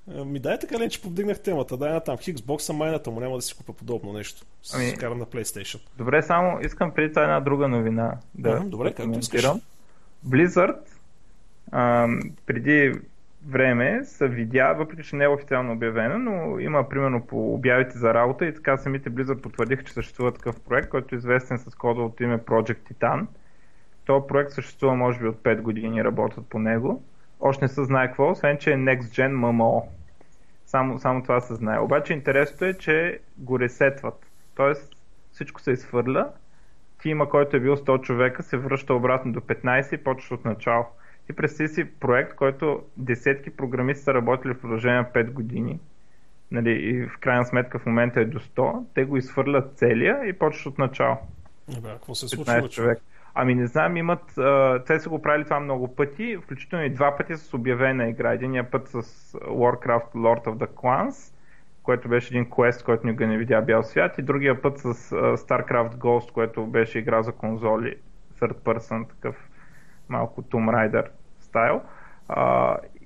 [0.08, 1.76] Ми дай така ли, че повдигнах темата.
[1.76, 4.46] Дай на там Xbox, майната му няма да си купя подобно нещо.
[4.74, 5.80] Ами, си карам на PlayStation.
[5.98, 9.46] Добре, само искам преди това една друга новина да а, Добре, както искаш.
[10.28, 10.78] Blizzard
[11.72, 12.08] а,
[12.46, 12.92] преди
[13.46, 18.14] време са видя, въпреки че не е официално обявено, но има примерно по обявите за
[18.14, 22.22] работа и така самите Blizzard потвърдиха, че съществува такъв проект, който е известен с кодовото
[22.22, 23.26] име Project Titan
[24.06, 27.02] този проект съществува може би от 5 години работят по него.
[27.40, 29.82] Още не се знае какво, освен че е Next Gen MMO.
[30.66, 31.78] Само, само това се знае.
[31.78, 34.26] Обаче интересното е, че го ресетват.
[34.54, 34.92] Тоест
[35.32, 36.30] всичко се изхвърля,
[37.02, 40.86] тима, който е бил 100 човека, се връща обратно до 15 и почва от начало.
[41.30, 45.80] И представи си проект, който десетки програмисти са работили в продължение на 5 години,
[46.50, 50.32] нали, и в крайна сметка в момента е до 100, те го изхвърлят целия и
[50.32, 51.16] почват от начало.
[51.82, 52.68] Бе, какво се случва?
[52.68, 52.98] човек.
[53.38, 57.16] Ами не знам, имат, а, те са го правили това много пъти, включително и два
[57.16, 58.32] пъти с обявена игра.
[58.32, 61.34] Единия път с Warcraft Lord of the Clans,
[61.82, 64.94] което беше един квест, който никога не видя бял свят, и другия път с
[65.36, 67.96] StarCraft Ghost, което беше игра за конзоли,
[68.40, 69.50] third person, такъв
[70.08, 71.08] малко Tomb Raider
[71.40, 71.82] стайл.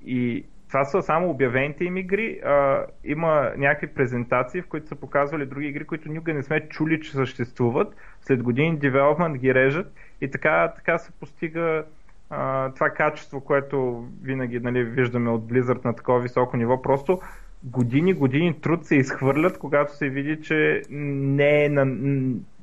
[0.05, 2.41] И това са само обявените им игри.
[2.45, 7.01] Uh, има някакви презентации, в които са показвали други игри, които никога не сме чули,
[7.01, 7.95] че съществуват.
[8.21, 11.83] След години девелопмент ги режат и така, така се постига
[12.29, 16.81] а, това качество, което винаги нали, виждаме от Blizzard на такова високо ниво.
[16.81, 17.19] Просто
[17.63, 21.85] години, години труд се изхвърлят, когато се види, че не е на,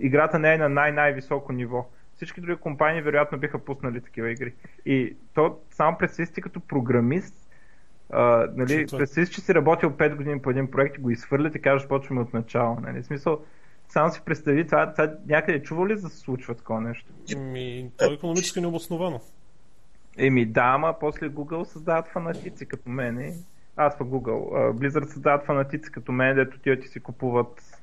[0.01, 1.87] играта не е на най-най-високо ниво.
[2.15, 4.53] Всички други компании вероятно биха пуснали такива игри.
[4.87, 7.48] И то само представи като програмист,
[8.13, 11.55] а, нали, представи си, че си работил 5 години по един проект и го изхвърлят
[11.55, 12.77] и кажеш почваме от начало.
[12.81, 13.03] Нали?
[13.03, 13.41] В смисъл,
[13.89, 17.13] само си представи, това, това някъде чува ли да се случва такова нещо?
[17.37, 19.21] Еми, то е економически необосновано.
[20.19, 23.35] Еми да, ама после Google създават фанатици като мене.
[23.77, 24.73] Аз пък Google.
[24.73, 27.83] Blizzard създават фанатици като мен, дето ти си купуват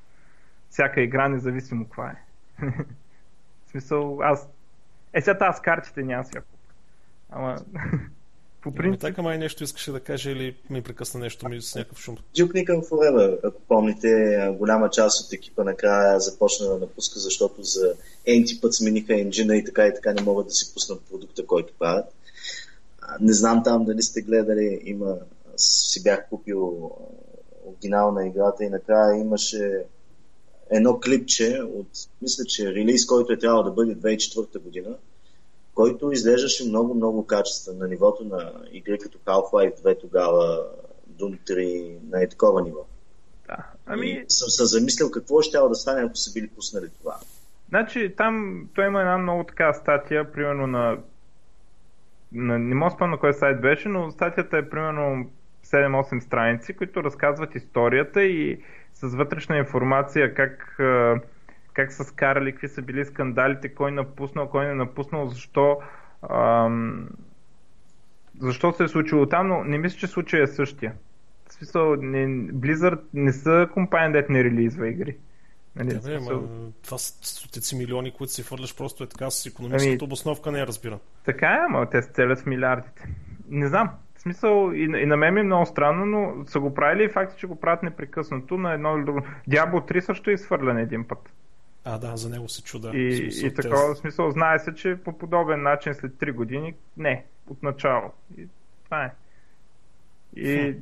[0.69, 2.15] всяка игра, независимо каква е.
[3.65, 4.49] В смисъл, аз...
[5.13, 6.37] Е, сега аз картите няма си
[7.29, 7.57] Ама...
[8.65, 9.01] По принцип...
[9.01, 12.17] Така май нещо искаше да каже или ми прекъсна нещо ми с някакъв шум.
[12.37, 17.93] Duke Nukem Forever, ако помните, голяма част от екипа накрая започна да напуска, защото за
[18.25, 21.73] енти път смениха енджина и така и така не могат да си пуснат продукта, който
[21.79, 22.05] правят.
[23.19, 25.17] Не знам там дали сте гледали, има,
[25.57, 26.91] си бях купил
[27.65, 29.83] оригинал на играта и накрая имаше
[30.69, 31.87] едно клипче от,
[32.21, 34.97] мисля, че релиз, който е трябвало да бъде 2004 година,
[35.75, 40.67] който изглеждаше много, много качествен на нивото на игри като Half-Life 2 тогава,
[41.11, 42.85] Doom 3, на е такова ниво.
[43.47, 43.57] Да.
[43.85, 44.09] Ами...
[44.09, 47.15] И съм се замислил какво ще да стане, ако са били пуснали това.
[47.69, 50.97] Значи там той има една много така статия, примерно на,
[52.31, 55.29] на не мога спомня на кой сайт беше, но статията е примерно
[55.65, 60.77] 7-8 страници, които разказват историята и с вътрешна информация как,
[61.75, 65.77] как са скарали, какви са били скандалите, кой напуснал, кой не напуснал, защо
[66.29, 67.09] ам,
[68.39, 70.93] защо се е случило там, но не мисля, че случай е същия.
[71.49, 75.17] В смисъл, не, Blizzard не са компания, дет не релизва игри.
[75.75, 76.41] Нали, да, бе, ма,
[76.83, 80.59] това са стотици милиони, които си фърляш просто е така с економическата ами, обосновка, не
[80.59, 80.99] я разбира.
[81.25, 83.09] Така е, ама те се целят в милиардите.
[83.49, 83.89] Не знам.
[84.15, 87.09] В смисъл, и, и на мен ми е много странно, но са го правили и
[87.09, 89.21] факт, че го правят непрекъснато на едно или друго.
[89.49, 91.29] Diablo 3 също е изхвърлен един път.
[91.85, 92.97] А, да, за него се чуда.
[92.97, 93.99] И, смисъл, и такова те...
[93.99, 98.11] смисъл, знае се, че по подобен начин след 3 години, не, от начало.
[98.37, 98.47] И
[98.85, 99.13] това е.
[100.35, 100.79] И хм.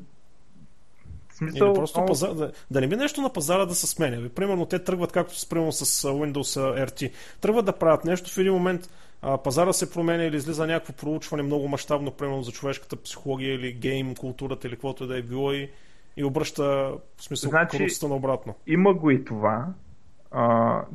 [1.33, 2.05] Смисъл, Или просто о...
[2.05, 4.29] пазар, да, да не би нещо на пазара да се сменя.
[4.29, 7.11] Примерно те тръгват както с, примерно, с Windows RT.
[7.41, 8.89] Тръгват да правят нещо, в един момент
[9.21, 13.73] а, пазара се променя или излиза някакво проучване много мащабно, примерно за човешката психология или
[13.73, 15.69] гейм културата или каквото да е било и,
[16.17, 16.63] и обръща
[17.17, 18.55] в смисъл значи, на обратно.
[18.67, 19.67] Има го и това,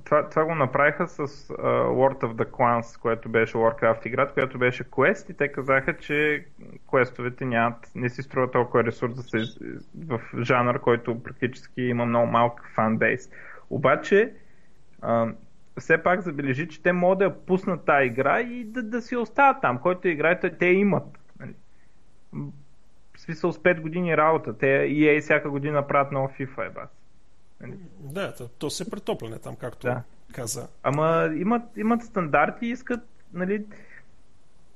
[0.04, 4.58] Това, това го направиха с uh, World of the Clans, което беше Warcraft игра, която
[4.58, 6.46] беше квест и те казаха, че
[6.90, 9.38] квестовете нямат, не си струва толкова ресурс да се,
[10.06, 13.30] в жанър, който практически има много малък фанбейс.
[13.70, 14.32] Обаче,
[15.02, 15.34] uh,
[15.80, 19.62] все пак забележи, че те могат да пуснат тази игра и да, да си остават
[19.62, 19.78] там.
[19.78, 21.18] Който играете, те имат.
[21.40, 21.54] Нали?
[23.14, 24.58] В смисъл с 5 години работа.
[24.58, 26.97] Те EA всяка година правят нова FIFA, е бас.
[28.00, 30.02] Да, то, то се претопляне там, както да.
[30.32, 30.68] каза.
[30.82, 33.00] Ама имат, имат стандарти и искат,
[33.32, 33.64] нали,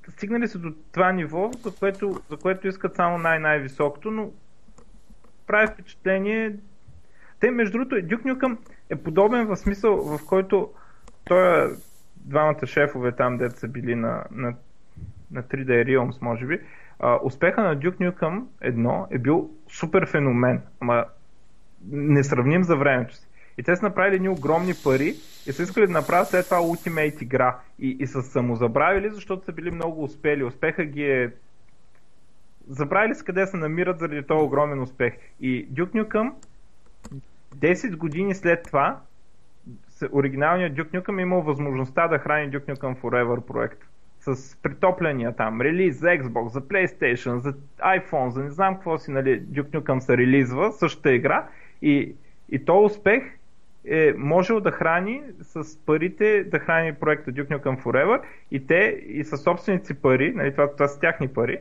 [0.09, 4.31] стигнали се до това ниво, за което, за което искат само най-най-високото, но
[5.47, 6.57] прави впечатление.
[7.41, 8.59] Те, между другото, Duke Nukem
[8.91, 10.73] е подобен в смисъл, в който
[11.25, 11.71] той е
[12.17, 14.55] двамата шефове там, дето са били на, на,
[15.31, 16.61] на 3D Realms, може би,
[16.99, 20.63] а, успеха на Duke Nukem едно е бил супер феномен.
[20.81, 21.05] Ама
[21.91, 23.29] несравним за времето си.
[23.59, 25.15] И те са направили едни огромни пари
[25.47, 27.59] и са искали да направят след това Ultimate игра.
[27.79, 30.45] И, и са самозабравили, защото са били много успели.
[30.45, 31.31] Успеха ги е...
[32.69, 35.13] Забравили се къде се намират заради този огромен успех.
[35.41, 36.33] И Duke Nukem
[37.57, 39.01] 10 години след това
[40.13, 43.79] оригиналният Duke Nukem е имал възможността да храни Duke Nukem Forever проект.
[44.21, 49.11] С притопляния там, релиз за Xbox, за PlayStation, за iPhone, за не знам какво си,
[49.11, 51.49] нали, Duke Nukem се релизва, същата игра
[51.83, 52.15] и,
[52.49, 53.23] и то успех
[53.85, 58.21] е можел да храни с парите, да храни проекта Duke Nukem Forever.
[58.51, 61.59] И те и със собственици пари, нали, това, това са тяхни пари,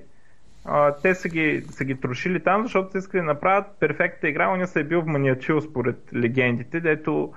[0.65, 4.49] а, те са ги, са ги трошили там, защото са искали да направят перфектна игра,
[4.49, 7.33] он се е бил в маниачил според легендите, дето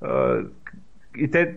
[0.00, 0.42] а,
[1.16, 1.54] и те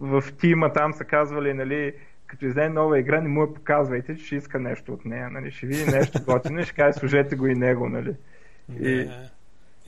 [0.00, 1.92] в тима там са казвали, нали,
[2.26, 5.50] като излезе нова игра, не му я показвайте, че ще иска нещо от нея, нали,
[5.50, 8.14] ще види нещо готино и ще каже, служете го и него, нали.
[8.80, 9.08] И,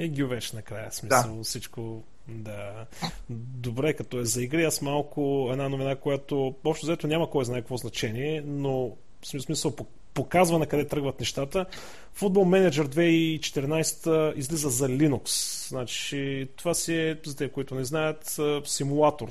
[0.00, 1.44] е гювеш накрая, смисъл, да.
[1.44, 2.86] всичко да.
[3.30, 7.60] Добре, като е за игри, аз малко една новина, която общо взето няма кой знае
[7.60, 9.76] какво значение, но в смисъл
[10.14, 11.66] показва на къде тръгват нещата.
[12.14, 15.28] Футбол менеджер 2014 излиза за Linux.
[15.68, 19.28] Значи, това си е, за те, които не знаят, симулатор.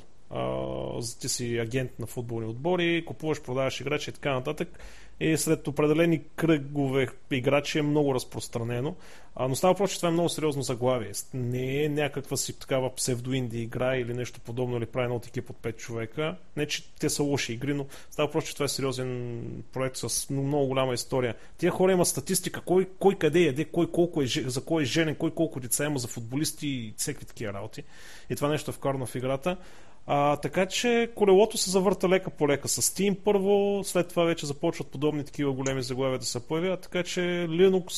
[1.20, 4.80] ти си агент на футболни отбори, купуваш, продаваш играчи и така нататък
[5.20, 8.96] и сред определени кръгове играчи е много разпространено.
[9.36, 11.12] А, но става просто, че това е много сериозно заглавие.
[11.34, 15.58] Не е някаква си такава псевдоинди игра или нещо подобно, или прави от екип от
[15.58, 16.36] 5 човека.
[16.58, 20.30] Не, че те са лоши игри, но става просто, че това е сериозен проект с
[20.30, 21.36] много голяма история.
[21.58, 25.16] Тия хора имат статистика, кой, кой къде яде, кой колко е, за кой е женен,
[25.16, 27.84] кой колко деца има за футболисти и всеки такива работи.
[28.30, 29.58] И това нещо е вкарано в играта.
[30.08, 34.46] А, така че колелото се завърта лека по лека с Steam първо, след това вече
[34.46, 37.90] започват подобни такива големи заглавия да се появят, така че Linux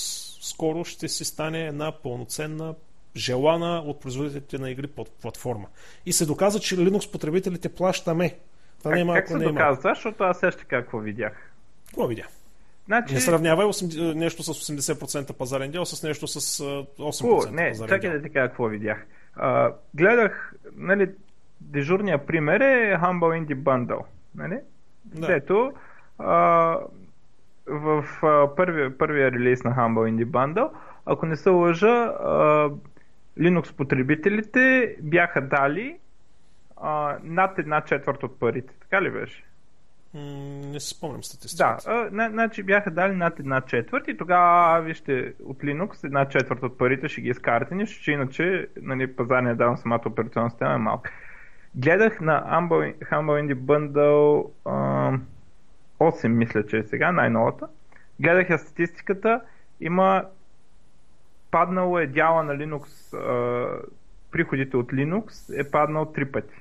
[0.42, 2.76] скоро ще си стане една пълноценна
[3.16, 5.68] желана от производителите на игри под платформа.
[6.06, 8.38] И се доказа, че Linux потребителите плащаме.
[8.80, 9.82] Това не е малко, как се не е доказва?
[9.96, 11.52] Защото аз също какво видях.
[11.88, 12.28] Какво видях?
[12.86, 13.14] Значи...
[13.14, 18.10] Не сравнявай 8, нещо с 80% пазарен дел с нещо с 8% О, не, чакай
[18.10, 19.06] да ти кажа какво видях.
[19.38, 21.10] Uh, гледах, нали,
[21.62, 24.04] дежурния пример е Humble Indie Bundle.
[24.36, 24.60] Нали?
[25.06, 25.28] Да.
[25.28, 25.74] Дето
[26.20, 26.34] а,
[27.68, 30.70] в а, първия, първия релиз на Humble Indie Bundle
[31.06, 32.14] ако не се лъжа,
[33.40, 35.98] Linux потребителите бяха дали
[36.78, 38.74] а, над една четвърт от парите.
[38.80, 39.44] Така ли беше?
[40.14, 41.90] не си спомням статистиката.
[41.92, 46.64] Да, а, значи бяха дали над една четвърт и тогава, вижте, от Linux една четвърт
[46.64, 50.78] от парите ще ги изкарате, нищо, че иначе нали, пазарния давам самата операционна система е
[50.78, 51.12] малка.
[51.76, 55.20] Гледах на Humble, Humble Indie Bundle а,
[56.00, 57.68] 8, мисля, че е сега, най-новата.
[58.20, 59.42] Гледах я статистиката,
[59.82, 60.26] има
[61.52, 63.82] паднало е дяла на Linux, а,
[64.32, 66.56] приходите от Linux е паднал три пъти.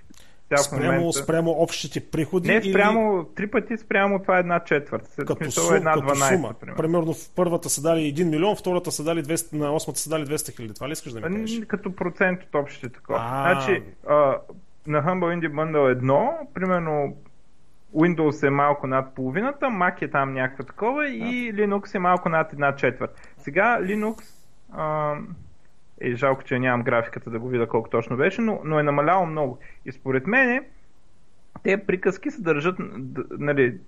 [0.56, 1.12] спрямо, момента...
[1.12, 2.48] спрямо общите приходи?
[2.48, 3.34] Не, спрямо или...
[3.34, 5.14] три пъти, спрямо това е една четвърт.
[5.16, 6.54] Като, сум, една като 12, сума.
[6.60, 6.76] Примерно.
[6.76, 10.26] примерно в първата са дали 1 милион, втората са дали 200, на осмата са дали
[10.26, 10.74] 200 хиляди.
[10.74, 11.66] Това ли искаш да ми кажеш?
[11.66, 13.18] Като процент от общите такова.
[13.18, 14.36] Значи, а,
[14.90, 17.16] на Humble Indie Bundle 1, примерно
[17.94, 22.53] Windows е малко над половината, Mac е там някаква такова и Linux е малко над
[22.53, 23.33] една четвърт.
[23.38, 24.16] Сега Linux
[24.72, 25.14] а,
[26.00, 29.26] е жалко, че нямам графиката да го видя колко точно беше, но, но е намаляло
[29.26, 29.59] много.
[29.87, 30.64] И според мен
[31.62, 32.76] те приказки се държат,
[33.31, 33.79] нали,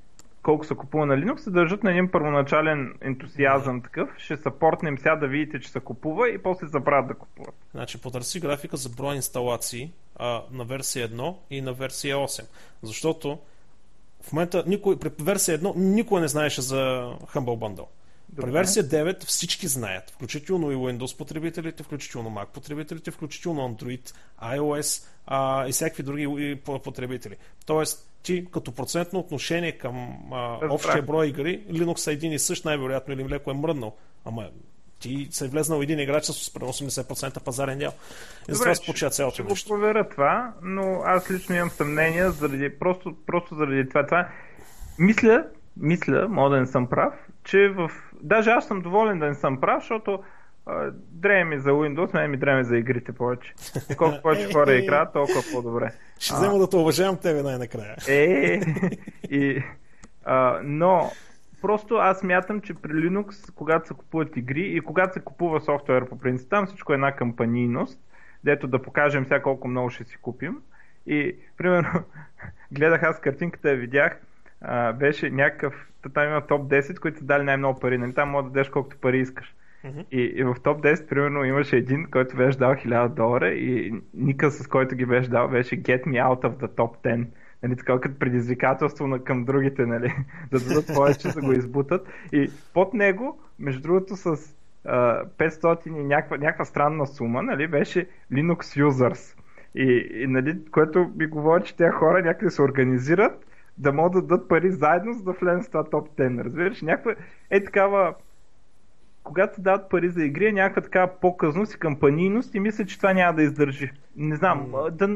[0.43, 4.09] колко се купува на Linux, се държат на един първоначален ентусиазъм такъв.
[4.19, 7.55] Ще съпортнем сега да видите, че се купува и после забравят да купуват.
[7.75, 12.45] Значи потърси графика за броя инсталации а, на версия 1 и на версия 8.
[12.83, 13.39] Защото
[14.23, 16.77] в момента никой, при версия 1 никой не знаеше за
[17.35, 17.87] Humble Bundle.
[18.33, 18.47] Добре.
[18.47, 25.07] При версия 9 всички знаят, включително и Windows потребителите, включително Mac потребителите, включително Android, iOS
[25.27, 27.37] а, и всякакви други потребители.
[27.67, 32.65] Тоест, ти като процентно отношение към а, общия брой игри, Linux е един и същ,
[32.65, 33.97] най-вероятно или леко е мръднал.
[34.25, 34.51] Ама
[34.99, 37.93] ти се е влезнал един играч с 80% пазарен дял.
[38.49, 39.57] И затова спочва цялото нещо.
[39.57, 44.07] Ще го проверя това, но аз лично имам съмнение, заради, просто, просто заради това.
[44.07, 44.29] това.
[44.99, 45.45] Мисля,
[45.77, 47.15] мисля, мога да не съм прав,
[47.45, 47.91] че в...
[48.23, 50.23] Даже аз съм доволен да не съм прав, защото
[51.11, 53.55] дреме за Windows, мен ми дреме за игрите повече.
[53.97, 55.93] Колко повече хора играят, толкова по-добре.
[56.19, 57.97] Ще взема да те уважавам тебе най-накрая.
[58.09, 58.61] Е,
[59.31, 59.63] и,
[60.25, 61.11] а, но
[61.63, 66.09] просто аз мятам, че при Linux, когато се купуват игри и когато се купува софтуер
[66.09, 68.01] по принцип, там всичко е една кампанийност,
[68.45, 70.63] дето да покажем сега колко много ще си купим.
[71.07, 71.91] И, примерно,
[72.73, 74.21] гледах аз картинката я видях,
[74.63, 75.75] а, беше някакъв,
[76.15, 78.15] там има топ 10, които са дали най-много пари, нали?
[78.15, 79.55] Там може да дадеш колкото пари искаш.
[79.85, 80.07] Mm-hmm.
[80.13, 84.51] И, и в топ 10, примерно, имаше един, който беше дал 1000 долара и ника
[84.51, 87.27] с който ги беше дал беше Get me out of the top 10
[87.63, 90.15] нали, така като предизвикателство на, към другите, нали,
[90.51, 92.09] да дадат повече, да го избутат.
[92.33, 94.37] И под него, между другото, с
[94.85, 99.39] а, 500 и някаква, някаква странна сума, нали, беше Linux Users.
[99.75, 103.47] И, и нали, което ми говори, че тези хора някъде се организират
[103.79, 106.45] да могат да дадат пари заедно, за да влезем в това топ 10.
[106.45, 106.83] Разбираш?
[106.83, 107.15] Някаква
[107.51, 108.15] е такава
[109.25, 113.13] когато дават пари за игри, е някаква така по-късност и кампанийност и мисля, че това
[113.13, 113.93] няма да издържи.
[114.17, 114.91] Не знам, mm.
[114.91, 115.09] да,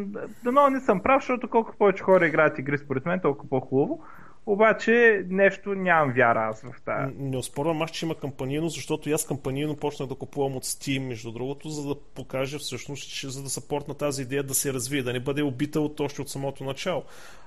[0.44, 4.02] да, да не съм прав, защото колко повече хора играят игри според мен, толкова по-хубаво.
[4.46, 7.14] Обаче нещо нямам вяра аз в тази.
[7.18, 11.32] Не оспорвам аз, че има кампанийно, защото аз кампанийно почнах да купувам от Steam, между
[11.32, 15.12] другото, за да покажа всъщност, че за да съпортна тази идея да се развие, да
[15.12, 17.02] не бъде убита от още от самото начало.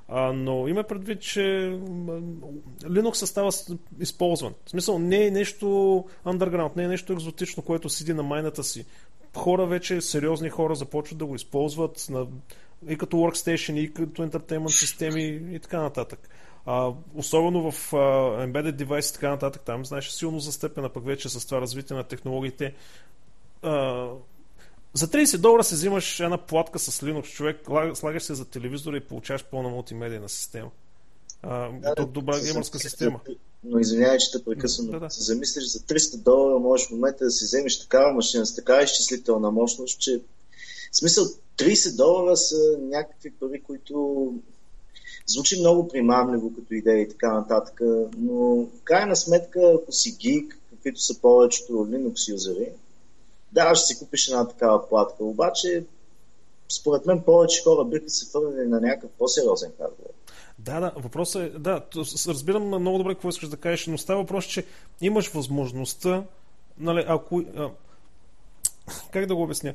[0.07, 1.39] А, но има предвид, че
[2.83, 3.51] Linux става
[3.99, 4.53] използван.
[4.65, 5.65] В смисъл не е нещо
[6.25, 8.85] underground, не е нещо екзотично, което седи на майната си.
[9.35, 12.27] Хора вече, сериозни хора започват да го използват на,
[12.87, 16.29] и като workstation, и като entertainment системи и така нататък.
[16.65, 17.97] А, особено в а,
[18.47, 22.03] embedded device и така нататък, там знаеш силно застъпена пък вече с това развитие на
[22.03, 22.73] технологиите.
[23.61, 24.07] А,
[24.93, 28.99] за 30 долара си взимаш една платка с Linux, човек, слагаш се за телевизора и
[28.99, 30.69] получаваш пълна мултимедийна система.
[31.41, 33.19] А, да, добра геймърска система.
[33.63, 34.87] Но извинявай, че те прекъсвам.
[34.87, 35.09] Да, да.
[35.09, 38.83] Се замислиш за 300 долара, можеш в момента да си вземеш такава машина с такава
[38.83, 40.21] изчислителна мощност, че
[40.91, 41.25] в смисъл
[41.57, 44.33] 30 долара са някакви пари, които
[45.29, 47.81] звучи много примамливо като идея и така нататък,
[48.17, 52.69] но в крайна сметка, ако си гик, каквито са повечето Linux юзери,
[53.51, 55.83] да, ще си купиш една такава платка, обаче
[56.71, 60.11] според мен повече хора биха се фърнали на някакъв по-сериозен хардвер.
[60.59, 61.81] Да, да, въпросът е, да,
[62.27, 64.65] разбирам много добре какво искаш да кажеш, но става въпрос, че
[65.01, 66.23] имаш възможността,
[66.77, 67.43] нали, ако...
[67.55, 67.69] А,
[69.11, 69.73] как да го обясня?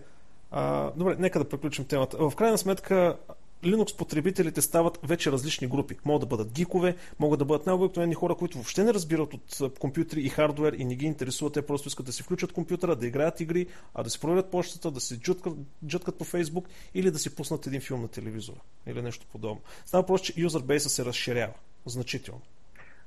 [0.51, 2.17] А, добре, нека да приключим темата.
[2.31, 3.17] В крайна сметка,
[3.65, 5.97] Linux потребителите стават вече различни групи.
[6.05, 10.21] Могат да бъдат гикове, могат да бъдат най-обикновени хора, които въобще не разбират от компютри
[10.21, 11.55] и хардвер и не ги интересуват.
[11.55, 14.91] Те просто искат да си включат компютъра, да играят игри, а да си проверят почтата,
[14.91, 15.55] да си джуткат,
[15.87, 19.61] джуткат по Фейсбук или да си пуснат един филм на телевизора или нещо подобно.
[19.87, 21.53] Става просто, че юзербейса се разширява
[21.87, 22.41] значително.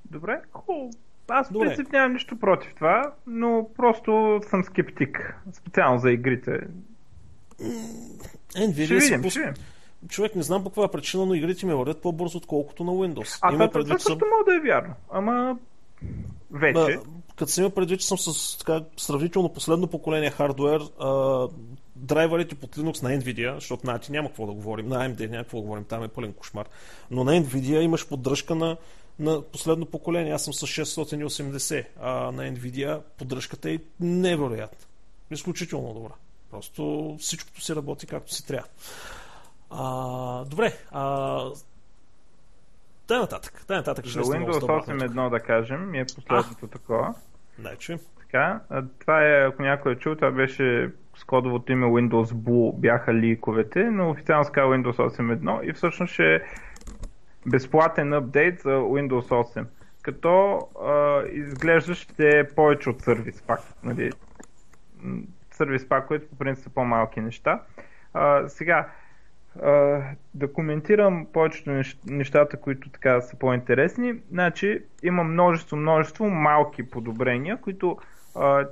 [0.06, 0.92] Добре, хубаво.
[1.28, 5.36] Аз в принцип нямам нищо против това, но просто съм скептик.
[5.54, 6.52] Специално за игрите.
[8.56, 9.54] Nvidia ще видим, ще видим.
[10.10, 13.40] Човек, не знам по каква причина, но игрите ми вървят по-бързо, отколкото на Windows.
[13.42, 14.94] А това, това също мога да е вярно.
[15.12, 15.58] Ама
[16.52, 16.74] вече.
[16.74, 17.02] Ба,
[17.36, 21.48] като си има предвид, че съм с така, сравнително последно поколение хардвер, а,
[21.96, 25.58] драйверите под Linux на Nvidia, защото на няма какво да говорим, на AMD няма какво
[25.58, 26.66] да говорим, там е пълен кошмар.
[27.12, 28.78] Но на Nvidia имаш поддръжка на,
[29.20, 30.34] на последно поколение.
[30.34, 34.88] Аз съм с 680, а на Nvidia поддръжката е невероятна.
[35.32, 36.14] Изключително добра.
[36.52, 38.68] Просто всичкото си работи както си трябва.
[39.70, 40.74] А, добре.
[40.92, 41.40] А,
[43.08, 43.66] Дай нататък.
[43.68, 44.06] Дай нататък.
[44.06, 47.14] За Windows 8.1 да кажем ми е последното а, такова.
[47.78, 48.00] Че.
[48.20, 48.62] Така,
[49.00, 53.84] това е, ако някой е чул, това беше с кодовото име Windows Blue бяха ликовете,
[53.84, 56.42] но официално се казва Windows 8.1 и всъщност ще е
[57.46, 59.66] безплатен апдейт за Windows 8.
[60.02, 63.60] Като а, изглежда ще е повече от сервис пак.
[63.84, 64.12] Нали?
[65.52, 67.62] Сервис пак, които по принцип са по-малки неща.
[68.14, 68.90] А, сега,
[70.34, 74.14] да коментирам повечето нещата, които така са по-интересни.
[74.32, 77.98] Значи, има множество, множество малки подобрения, които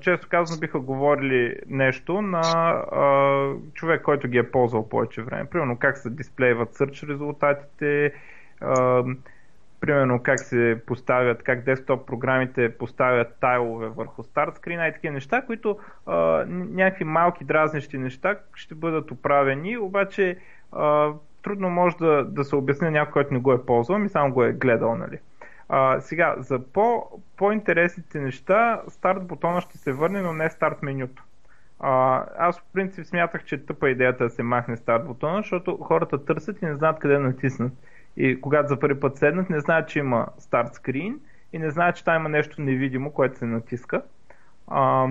[0.01, 2.41] често казано биха говорили нещо на
[3.73, 5.45] човек, който ги е ползвал повече време.
[5.45, 8.13] Примерно как се дисплейват search резултатите,
[9.79, 15.41] примерно как се поставят, как десктоп програмите поставят тайлове върху старт скрина и такива неща,
[15.41, 15.77] които
[16.47, 20.37] някакви малки дразнещи неща ще бъдат оправени, обаче
[20.75, 24.33] а, трудно може да, да се обясни някой, който не го е ползвал, и само
[24.33, 25.19] го е гледал, нали.
[25.69, 27.03] А, сега, за по,
[27.37, 31.23] по-интересните неща, старт бутона ще се върне, но не старт менюто.
[31.79, 35.77] А, аз в принцип смятах, че е тъпа идеята да се махне старт бутона, защото
[35.77, 37.73] хората търсят и не знаят къде натиснат.
[38.17, 41.19] И когато за първи път седнат, не знаят, че има старт скрин
[41.53, 44.01] и не знаят, че там има нещо невидимо, което се натиска.
[44.67, 45.07] А,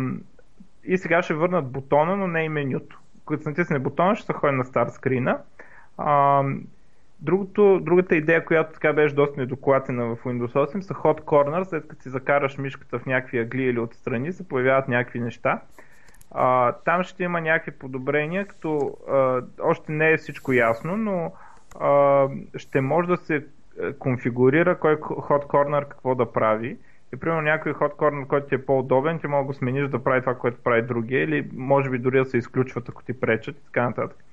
[0.85, 3.01] и сега ще върнат бутона, но не и менюто.
[3.25, 5.39] Когато натисне бутона, ще се ходи на старт скрина.
[7.21, 11.89] Другото, другата идея, която така беше доста недокладена в Windows 8 са Hot Corner, след
[11.89, 15.61] като си закараш мишката в някакви агли или отстрани, се появяват някакви неща.
[16.31, 21.33] А, там ще има някакви подобрения, като а, още не е всичко ясно, но
[21.81, 23.47] а, ще може да се
[23.99, 26.77] конфигурира кой Hot Corner какво да прави.
[27.15, 30.05] И примерно някой Hot Corner, който ти е по-удобен, ти може да го смениш да
[30.05, 33.57] прави това, което прави другия, или може би дори да се изключват, ако ти пречат
[33.57, 34.25] и така нататък.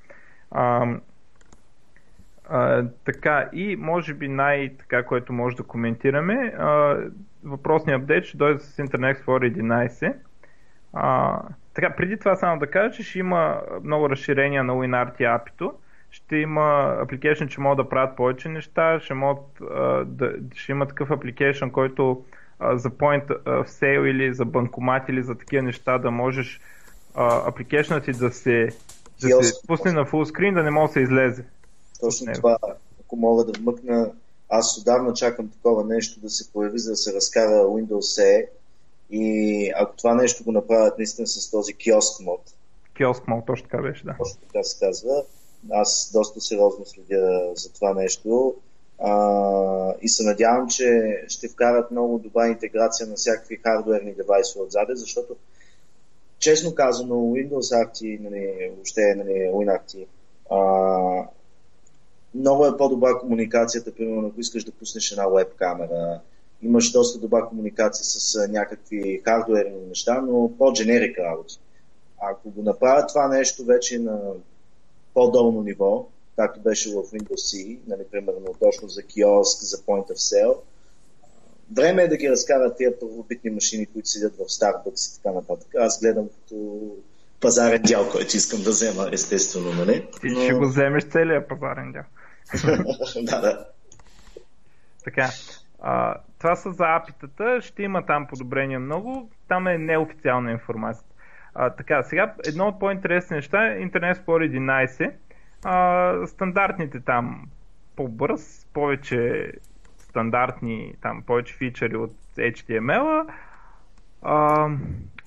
[2.54, 6.98] А, така, и може би най-така, което може да коментираме, а,
[7.44, 10.14] въпросният апдейт ще дойде с Internet Explorer 11.
[10.94, 11.40] А,
[11.74, 15.74] така, преди това само да кажа, че ще има много разширения на WinRT API-то.
[16.12, 20.86] Ще има application, че могат да правят повече неща, ще, могат, а, да, ще има
[20.86, 22.26] такъв application, който
[22.60, 26.62] а, за point of sale или за банкомат или за такива неща да можеш
[27.16, 28.70] application ти да се,
[29.22, 31.46] да се пусне на full screen, да не може да се излезе.
[32.02, 32.34] Точно не.
[32.34, 32.58] това,
[33.06, 34.12] ако мога да вмъкна,
[34.50, 38.48] аз отдавна чакам такова нещо да се появи, за да се разкара Windows CE
[39.12, 42.42] и ако това нещо го направят наистина с този киоск мод.
[42.98, 44.16] Киоск мод, точно така беше, да.
[44.18, 45.24] Точно така се казва.
[45.72, 48.56] Аз доста сериозно следя за това нещо
[49.00, 54.96] а, и се надявам, че ще вкарат много добра интеграция на всякакви хардуерни девайсове отзаде,
[54.96, 55.36] защото
[56.40, 60.06] честно казано Windows RT, нали, въобще нали, WinRT,
[60.52, 61.28] а,
[62.36, 66.20] много е по-добра комуникацията, примерно ако искаш да пуснеш една веб камера,
[66.62, 71.60] имаш доста добра комуникация с някакви хардуерни неща, но по-дженерик работи.
[72.22, 74.20] Ако го направят това нещо вече на
[75.14, 80.16] по-долно ниво, както беше в Windows C, нали, примерно точно за киоск, за point of
[80.16, 80.56] sale,
[81.76, 85.76] време е да ги разкарат тия първобитни машини, които седят в Starbucks и така нататък.
[85.76, 86.80] Аз гледам като
[87.40, 90.08] пазарен дял, който искам да взема, естествено, нали?
[90.22, 90.42] Ти Но...
[90.42, 92.04] ще го вземеш целият пазарен дял.
[93.24, 93.66] да, да.
[95.04, 95.30] Така.
[95.82, 97.62] А, това са за апитата.
[97.62, 99.30] Ще има там подобрения много.
[99.48, 101.08] Там е неофициална информация.
[101.56, 104.60] А, така, сега едно от по-интересни неща е Internet Explorer
[104.96, 105.12] 11.
[105.64, 107.48] А, стандартните там
[107.96, 109.52] по-бърз, повече
[109.98, 113.28] стандартни, там повече фичери от HTML.
[114.22, 114.68] А,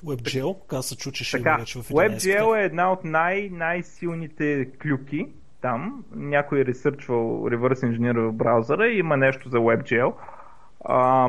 [0.05, 5.27] WebGL, каза се чу, че ще така, в WebGL е една от най- най-силните клюки
[5.65, 6.05] там.
[6.15, 10.15] Някой е ресърчвал, ревърс инженерил браузъра и има нещо за WebGL.
[10.85, 11.29] А,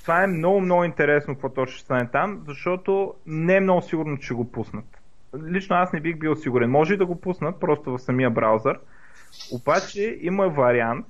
[0.00, 4.18] това е много, много интересно какво точно ще стане там, защото не е много сигурно,
[4.18, 4.84] че го пуснат.
[5.48, 6.70] Лично аз не бих бил сигурен.
[6.70, 8.80] Може и да го пуснат просто в самия браузър.
[9.52, 11.06] Обаче има вариант,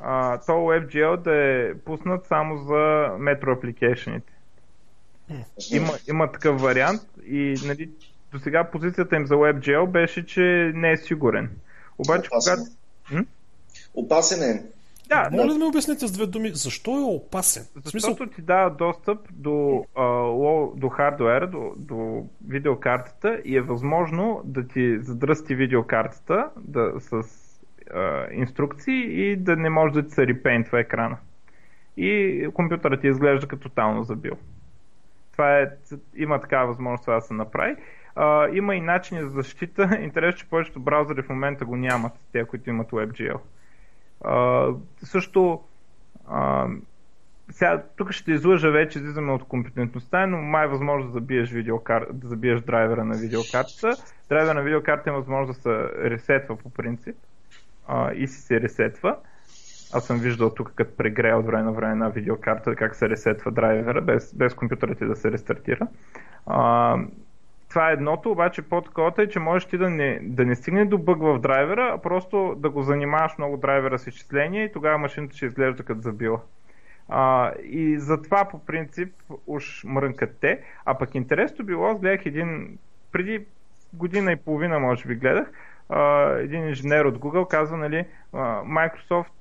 [0.00, 2.74] а, то WebGL да е пуснат само за
[3.18, 4.22] Metro application
[5.72, 7.90] Има, има такъв вариант и нали,
[8.34, 11.50] до сега позицията им за WebGL беше, че не е сигурен.
[11.98, 12.56] Обаче, Опасен.
[12.56, 12.70] когато...
[13.12, 13.24] М?
[13.94, 14.62] Опасен е.
[15.08, 17.62] Да, Моля да, да ми обясните с две думи, защо е опасен?
[17.74, 18.26] Защото смисъл...
[18.26, 20.04] ти дава достъп до, а,
[20.76, 27.22] до хардуера, до, до видеокартата и е възможно да ти задръсти видеокартата да, с
[27.94, 31.16] а, инструкции и да не може да ти се репейнтва екрана.
[31.96, 34.34] И компютърът ти изглежда като тотално забил.
[35.32, 35.68] Това е,
[36.16, 37.76] има такава възможност това да се направи.
[38.52, 39.98] Има и начини за защита.
[40.00, 43.38] Интересно, че повечето браузъри в момента го нямат, те, които имат WebGL.
[44.24, 44.68] А,
[45.02, 45.62] също
[46.28, 46.66] а,
[47.50, 52.06] сега, тук ще излъжа вече, излизаме от компетентността, но май е възможно да забиеш, видеокар...
[52.12, 53.92] да забиеш драйвера на видеокартата.
[54.28, 55.70] Драйвера на видеокарта е възможно да се
[56.10, 57.16] ресетва по принцип
[57.88, 59.16] а, и си се ресетва.
[59.92, 63.50] Аз съм виждал тук, като прегрея от време на време на видеокарта, как се ресетва
[63.50, 65.86] драйвера, без, без компютърът ти да се рестартира.
[66.46, 66.96] А,
[67.74, 70.98] това е едното, обаче по-таковата е, че можеш ти да не, да не стигне до
[70.98, 75.36] бъг в драйвера, а просто да го занимаваш много драйвера с изчисление и тогава машината
[75.36, 76.40] ще изглежда като забила.
[77.08, 79.14] А, и затова по принцип
[79.46, 80.60] уж мрънкат те.
[80.84, 82.78] А пък интересно било, аз гледах един,
[83.12, 83.44] преди
[83.92, 85.52] година и половина може би гледах,
[85.88, 88.04] а, един инженер от Google казва, нали,
[88.64, 89.32] Microsoft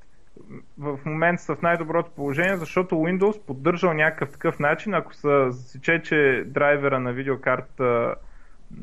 [0.78, 6.02] в момента са в най-доброто положение, защото Windows поддържал някакъв такъв начин, ако се засече,
[6.04, 8.16] че драйвера на видеокарта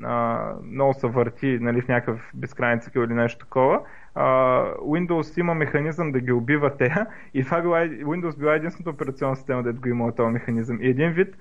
[0.02, 3.80] а, много се върти нали, в някакъв безкрайен цикъл или нещо такова,
[4.14, 4.24] а,
[4.74, 6.94] Windows има механизъм да ги убива те
[7.34, 10.78] и това била, Windows била единствената операционна система, да го има този механизъм.
[10.80, 11.36] И един вид,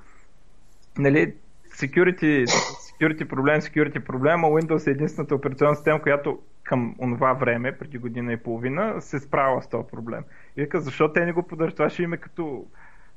[0.98, 1.34] нали,
[1.70, 6.40] security, security проблем, security проблем, а Windows е единствената операционна система, която
[6.70, 10.24] към онова време, преди година и половина, се справя с този проблем.
[10.58, 11.76] И вика, защо те не го поддържат?
[11.76, 12.66] Това ще има като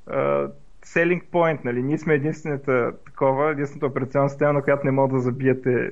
[0.08, 0.50] uh,
[0.86, 1.82] selling point, нали?
[1.82, 5.90] Ние сме единствената такова, единствената операционна система, на която не мога да забиете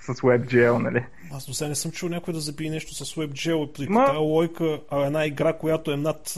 [0.00, 1.04] с WebGL, нали?
[1.32, 4.06] Аз до сега не съм чул някой да забие нещо с WebGL и Ма...
[4.06, 6.34] тази лойка, а една игра, която е над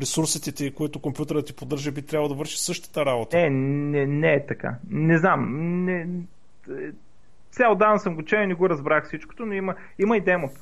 [0.00, 3.36] ресурсите ти, които компютърът ти поддържа, би трябвало да върши същата работа.
[3.36, 4.76] Не, не, не е така.
[4.90, 5.54] Не знам.
[5.84, 6.08] Не,
[7.56, 10.60] сега отдавна съм го чел и не го разбрах всичкото, но има, има и демото.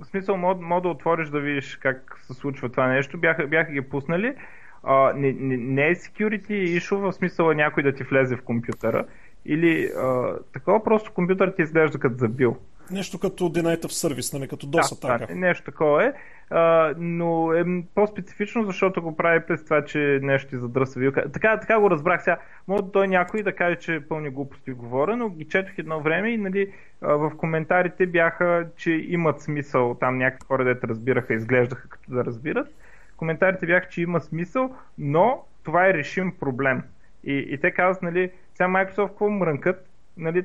[0.00, 3.18] В смисъл, мод, мод да отвориш да видиш как се случва това нещо.
[3.18, 4.34] Бяха, бяха ги пуснали.
[4.82, 9.04] А, не, не, не е security issue в смисъл някой да ти влезе в компютъра.
[9.44, 12.56] Или а, такова просто компютър ти изглежда като забил.
[12.90, 16.12] Нещо като Denied of Service, нали, като DOS да, Да, нещо такова е,
[16.50, 17.64] а, но е
[17.94, 21.32] по-специфично, защото го прави през това, че нещо ти задръсва вилка.
[21.32, 22.38] Така, така го разбрах сега.
[22.68, 26.38] Може той някой да каже, че пълни глупости говоря, но ги четох едно време и
[26.38, 29.96] нали, в коментарите бяха, че имат смисъл.
[30.00, 32.68] Там някакви хора, дете разбираха, изглеждаха като да разбират.
[33.16, 36.82] Коментарите бяха, че има смисъл, но това е решим проблем.
[37.24, 39.86] И, и те казват, нали, сега Microsoft какво мрънкат,
[40.16, 40.44] нали,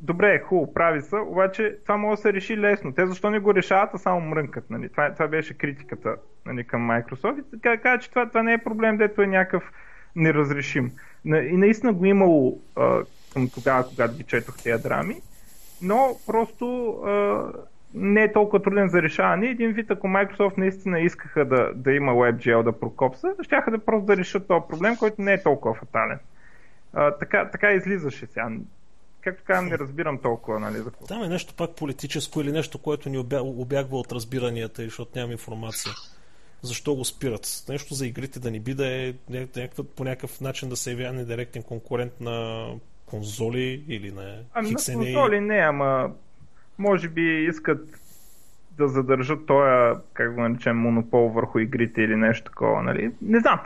[0.00, 2.92] добре, хубаво, прави са, обаче това може да се реши лесно.
[2.92, 4.70] Те защо не го решават, а само мрънкат.
[4.70, 4.88] Нали?
[4.88, 6.16] Това, това беше критиката
[6.46, 7.40] нали, към Microsoft.
[7.40, 9.72] И така каза, че това, това не е проблем, дето е някакъв
[10.16, 10.90] неразрешим.
[11.24, 15.16] И наистина го имало а, към тогава, когато ги четох тези драми,
[15.82, 17.44] но просто а,
[17.94, 19.46] не е толкова труден за решаване.
[19.46, 24.06] Един вид, ако Microsoft наистина искаха да, да има WebGL да прокопса, щяха да просто
[24.06, 26.18] да решат този проблем, който не е толкова фатален.
[26.92, 28.50] А, така, така излизаше сега
[29.26, 30.76] както казвам, не разбирам толкова, нали?
[30.76, 35.32] За Там е нещо пак политическо или нещо, което ни обягва от разбиранията, защото нямам
[35.32, 35.92] информация.
[36.62, 37.64] Защо го спират?
[37.68, 41.12] Нещо за игрите да ни би да е някаква, по някакъв начин да се явява
[41.12, 42.66] недиректен конкурент на
[43.06, 46.10] конзоли или на Ами на конзоли не, ама
[46.78, 47.88] може би искат
[48.70, 53.12] да задържат този, как го наречем, монопол върху игрите или нещо такова, нали?
[53.22, 53.60] Не знам.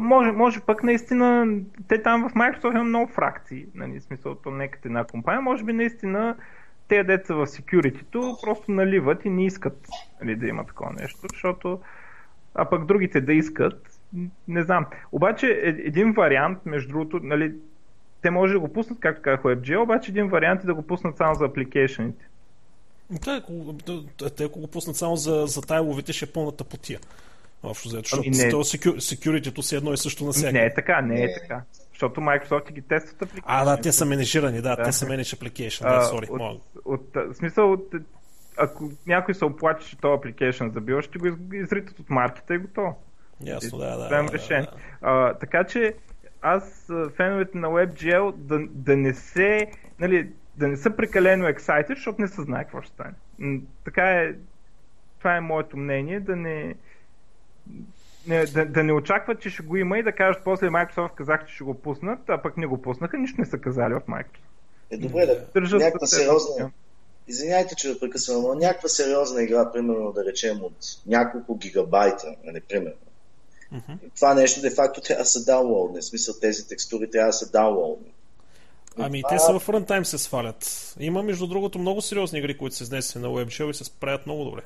[0.00, 1.46] Може, може пък наистина,
[1.88, 4.00] те там в Microsoft има много фракции, нали?
[4.00, 6.36] Смисъл, то не е една компания, може би наистина
[6.88, 9.88] те деца в security просто наливат и не искат
[10.20, 11.80] нали, да има такова нещо, защото
[12.54, 14.00] а пък другите да искат,
[14.48, 14.86] не знам.
[15.12, 17.54] Обаче е, един вариант, между другото, нали,
[18.22, 21.16] те може да го пуснат, както казах WebGL, обаче един вариант е да го пуснат
[21.16, 22.28] само за апликейшените.
[23.24, 23.74] Те, ако,
[24.36, 26.98] те, ако го пуснат само за, за тайловите, ще е пълната потия.
[27.62, 28.52] Общо взето, защото ами не...
[29.00, 30.52] security си едно и също на всяка.
[30.52, 31.62] Не е така, не е така.
[31.92, 33.42] Защото Microsoft ги тестват application.
[33.44, 34.82] А, да, те са менежирани, да, да.
[34.82, 36.58] те са manage application, да, sorry, от, мога.
[36.84, 37.94] От, от, смисъл, от,
[38.58, 42.96] ако някой се оплаче, че този application забил, ще го изритат от маркета и готово.
[43.44, 44.08] Ясно, да, да.
[44.08, 44.66] да, да, да.
[45.02, 45.94] А, така че
[46.42, 52.20] аз феновете на WebGL да, да не се, нали, да не са прекалено excited, защото
[52.20, 53.14] не се знае какво ще стане.
[53.84, 54.34] Така е,
[55.18, 56.74] това е моето мнение, да не,
[58.26, 61.46] не, да, да не очакват, че ще го има и да кажат после Microsoft казах,
[61.46, 64.50] че ще го пуснат, а пък не го пуснаха, нищо не са казали в Microsoft.
[64.90, 65.44] Е, добре, да.
[65.54, 66.70] Държат някаква сериозна...
[67.28, 72.60] Извинявайте, че да прекъсвам, но някаква сериозна игра, примерно да речем от няколко гигабайта, нали,
[72.60, 72.96] примерно.
[73.74, 73.98] Mm-hmm.
[74.16, 76.00] Това нещо де факто трябва да се даунлоудне.
[76.00, 78.08] В смисъл тези текстури трябва да се даунлоудне.
[78.96, 79.36] Ами това...
[79.36, 80.94] те са в рантайм се свалят.
[81.00, 84.44] Има между другото много сериозни игри, които се изнесени на WebShell и се справят много
[84.44, 84.62] добре.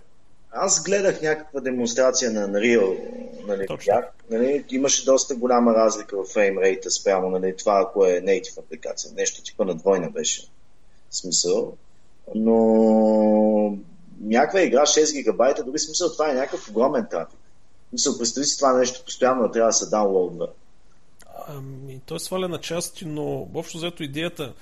[0.55, 2.99] Аз гледах някаква демонстрация на Unreal,
[3.47, 8.59] нали, бях, нали, имаше доста голяма разлика в фреймрейта спрямо нали, това, ако е native
[8.59, 9.13] апликация.
[9.17, 10.49] Нещо типа на двойна беше.
[11.11, 11.77] Смисъл.
[12.35, 13.77] Но
[14.21, 17.39] някаква игра 6 гигабайта, дори смисъл това е някакъв огромен трафик.
[17.93, 20.49] Мисъл, представи си това нещо постоянно трябва да се даунлоудва.
[21.49, 24.53] Ами, той сваля на части, но общо взето идеята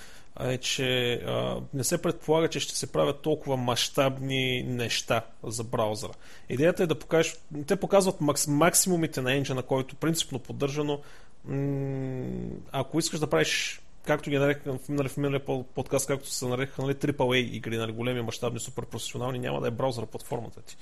[0.41, 6.13] е, че а, не се предполага, че ще се правят толкова мащабни неща за браузъра.
[6.49, 11.01] Идеята е да покажеш, те показват макс, максимумите на енджина, който принципно поддържано.
[11.45, 16.83] М- ако искаш да правиш както ги нареках нали, в миналия подкаст, както се нарекаха
[16.83, 20.77] нали, AAA игри, нали, големи, мащабни, супер професионални, няма да е браузър платформата ти.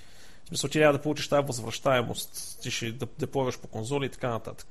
[0.44, 4.09] В смисъл, ти трябва да получиш тази възвръщаемост, ти ще да деплойваш по конзоли и
[4.09, 4.66] така нататък.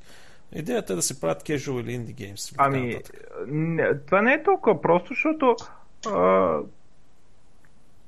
[0.54, 2.56] Идеята е да се правят casual или indie games.
[2.58, 3.00] Ами,
[3.48, 5.56] не, това не е толкова просто, защото
[6.08, 6.58] а,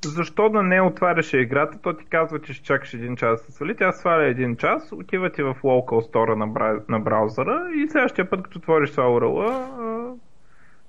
[0.05, 3.51] защо да не отваряше играта, то ти казва, че ще чакаш един час да се
[3.51, 6.79] свали, тя сваля един час, отива ти в local store на, бра...
[6.89, 10.17] на браузъра и следващия път, като отвориш това URL,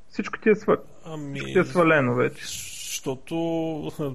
[0.09, 0.76] всичко ти е, свал...
[1.05, 1.40] ами...
[1.40, 2.44] всичко ти е свалено вече
[2.92, 3.34] защото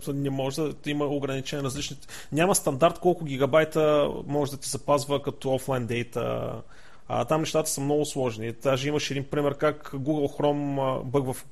[0.13, 1.97] не може да има ограничения различни.
[2.31, 6.53] Няма стандарт колко гигабайта може да ти запазва като офлайн дейта
[7.09, 8.51] а, там нещата са много сложни.
[8.51, 11.45] Даже имаш един пример как Google Chrome, бъг в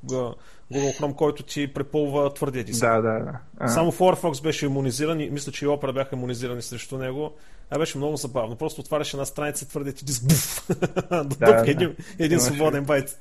[0.71, 2.81] Google Chrome, който ти препълва твърдия диск.
[2.81, 3.39] Да, да, да.
[3.59, 3.67] А.
[3.67, 7.33] Само Firefox беше иммунизиран и мисля, че и Opera бяха иммунизирани срещу него.
[7.69, 8.55] А беше много забавно.
[8.55, 10.67] Просто отваряш една страница, твърдия ти диск, буф,
[11.39, 13.19] да, един, един свободен байт.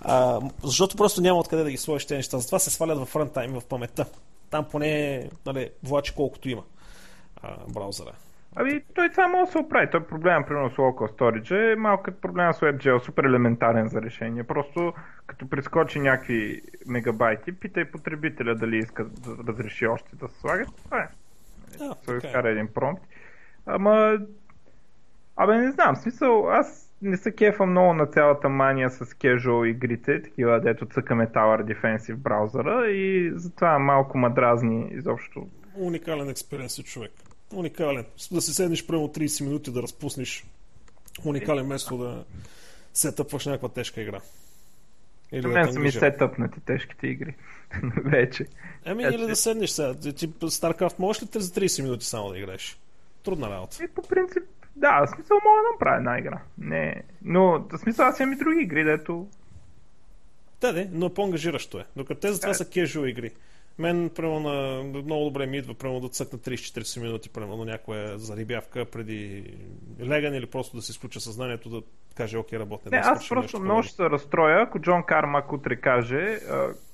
[0.00, 2.38] А, защото просто няма откъде да ги сложиш тези неща.
[2.38, 4.06] Затова се свалят в рантайм, в паметта.
[4.50, 6.62] Там поне нали, влачи колкото има
[7.42, 8.12] а, браузъра.
[8.56, 9.90] Ами, той това може да се оправи.
[9.90, 14.02] Той проблем, примерно с Local Storage е малко като проблема с WebGL, супер елементарен за
[14.02, 14.44] решение.
[14.44, 14.92] Просто
[15.26, 20.68] като прескочи някакви мегабайти, питай потребителя дали иска да разреши още да се слагат.
[20.84, 21.08] Това е.
[21.78, 22.52] Да, Той изкара е.
[22.52, 23.02] един промпт.
[23.66, 24.18] Ама,
[25.36, 29.66] абе не знам, в смисъл, аз не се кефа много на цялата мания с casual
[29.66, 35.46] игрите, такива дето цъкаме Tower Defense в браузъра и затова малко мадразни изобщо.
[35.76, 37.12] Уникален експериенс човек
[37.54, 38.04] уникален.
[38.32, 40.44] Да се седнеш прямо 30 минути да разпуснеш
[41.24, 42.24] уникален место да
[42.94, 44.20] сетъпваш някаква тежка игра.
[45.32, 47.34] Или мен да са ми сетъпнати тежките игри.
[48.04, 48.46] Вече.
[48.84, 49.94] Еми, или да седнеш сега.
[49.94, 52.78] Ти StarCraft можеш ли за 30 минути само да играеш?
[53.22, 53.84] Трудна работа.
[53.84, 54.42] И по принцип,
[54.76, 56.40] да, в смисъл мога да направя една игра.
[56.58, 59.28] Не, но в смисъл аз имам и други игри, дето...
[60.60, 61.84] Да, да, но по-ангажиращо е.
[61.96, 63.30] Докато те за това са casual игри.
[63.78, 68.18] Мен, примерно, на, много добре ми идва, примерно, да цъкна 30-40 минути, примерно, на някоя
[68.18, 69.44] зарибявка преди
[70.00, 71.82] легане или просто да се изключа съзнанието, да
[72.16, 72.90] каже, окей, работне.
[72.90, 76.38] Не, да аз просто много ще се разстроя, ако Джон Кармак утре каже,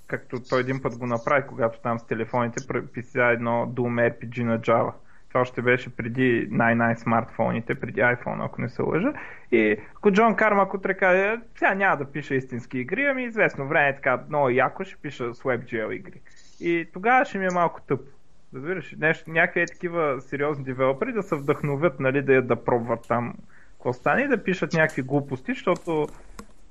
[0.07, 4.61] както той един път го направи, когато там с телефоните писа едно Doom RPG на
[4.61, 4.93] Java.
[5.28, 9.12] Това още беше преди най-най смартфоните, преди iPhone, ако не се лъжа.
[9.53, 13.89] И ако Джон Кармак утре каже, сега няма да пише истински игри, ами известно време
[13.89, 16.20] е така много яко ще пиша с WebGL игри.
[16.61, 18.01] И тогава ще ми е малко тъп.
[18.55, 23.35] Разбираш, нещо, някакви такива сериозни девелопери да се вдъхновят, нали, да, да пробват там
[23.73, 26.09] какво стане и да пишат някакви глупости, защото,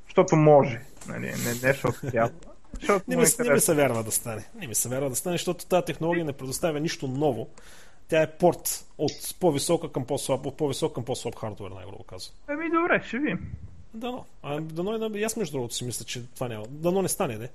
[0.05, 0.81] защото може.
[1.07, 2.31] Нали, не, не защото трябва.
[2.79, 4.45] Защото не, ми, не ми се вярва да стане.
[4.55, 7.49] Не ми се вярва да стане, защото тази технология не предоставя нищо ново.
[8.07, 12.35] Тя е порт от по-висока към по-слаб, от по-висок към по-слаб хардвер, най-грубо казвам.
[12.47, 13.35] Ами добре, ще ви.
[13.93, 14.25] Дано.
[14.43, 16.65] А, дано е, аз между другото си мисля, че това няма.
[16.69, 17.49] Дано не стане, не.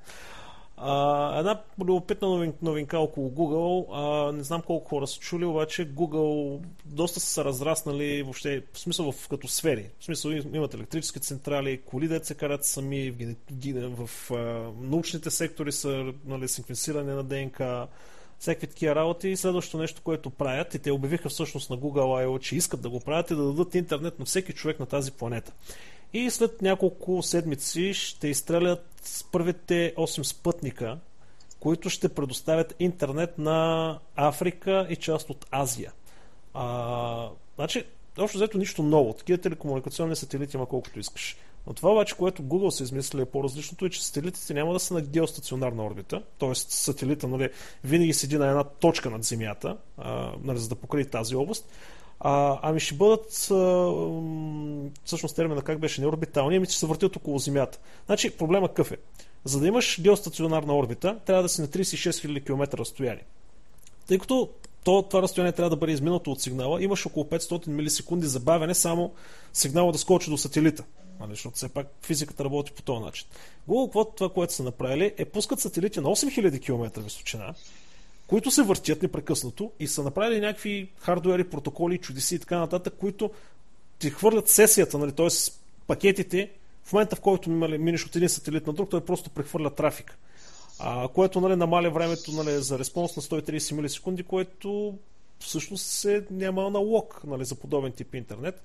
[0.76, 3.86] А, една любопитна новин, новинка около Google.
[3.92, 8.78] А, не знам колко хора са чули, обаче Google доста са се разраснали въобще, в
[8.78, 9.90] смисъл в, като сфери.
[10.00, 14.30] В смисъл имат електрически централи, коли да се карат сами, в, в, в
[14.80, 17.88] научните сектори са нали, синхронизиране на ДНК,
[18.38, 19.28] всякакви такива работи.
[19.28, 22.90] И следващото нещо, което правят, и те обявиха всъщност на Google I.O., че искат да
[22.90, 25.52] го правят и да дадат интернет на всеки човек на тази планета.
[26.14, 28.86] И след няколко седмици ще изстрелят
[29.32, 30.98] първите 8 спътника,
[31.60, 35.92] които ще предоставят интернет на Африка и част от Азия.
[36.54, 37.84] А, значи,
[38.18, 39.12] общо взето нищо ново.
[39.12, 41.36] Такива телекомуникационни сателити има колкото искаш.
[41.66, 44.94] Но това обаче, което Google се измисли е по-различното е, че сателитите няма да са
[44.94, 46.54] на геостационарна орбита, т.е.
[46.54, 47.50] сателита нали,
[47.84, 51.68] винаги седи на една точка над Земята, а, нали, за да покрие тази област,
[52.20, 53.92] А, ами ще бъдат, а,
[55.04, 57.78] всъщност термина как беше, не орбитални, ами ще се въртят около Земята.
[58.06, 58.96] Значи проблема какъв е?
[59.44, 63.24] За да имаш геостационарна орбита, трябва да си на 36 000 км разстояние.
[64.06, 64.48] Тъй като
[64.84, 69.12] то, това разстояние трябва да бъде изминато от сигнала, имаш около 500 милисекунди забавяне само
[69.52, 70.84] сигнала да скочи до сателита.
[71.20, 73.26] Нали, защото все пак физиката работи по този начин.
[73.68, 77.54] Google, това, което са направили, е пускат сателити на 8000 км височина,
[78.26, 83.30] които се въртят непрекъснато и са направили някакви хардуери, протоколи, чудеси и така нататък, които
[83.98, 85.28] ти хвърлят сесията, нали, т.е.
[85.86, 86.50] пакетите,
[86.84, 90.18] в момента в който минеш от един сателит на друг, той просто прехвърля трафик.
[90.78, 94.94] А, което нали, намаля времето нали, за респонс на 130 милисекунди, което
[95.38, 98.62] всъщност се няма налог нали, за подобен тип интернет.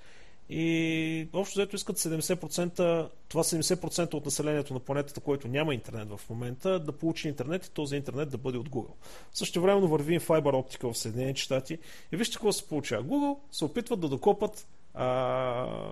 [0.50, 6.30] И общо взето искат 70%, това 70% от населението на планетата, което няма интернет в
[6.30, 8.94] момента, да получи интернет и този интернет да бъде от Google.
[9.34, 11.78] Също времено върви файбър оптика в Съединените щати
[12.12, 13.04] и вижте какво се получава.
[13.04, 15.08] Google се опитват да докопат а,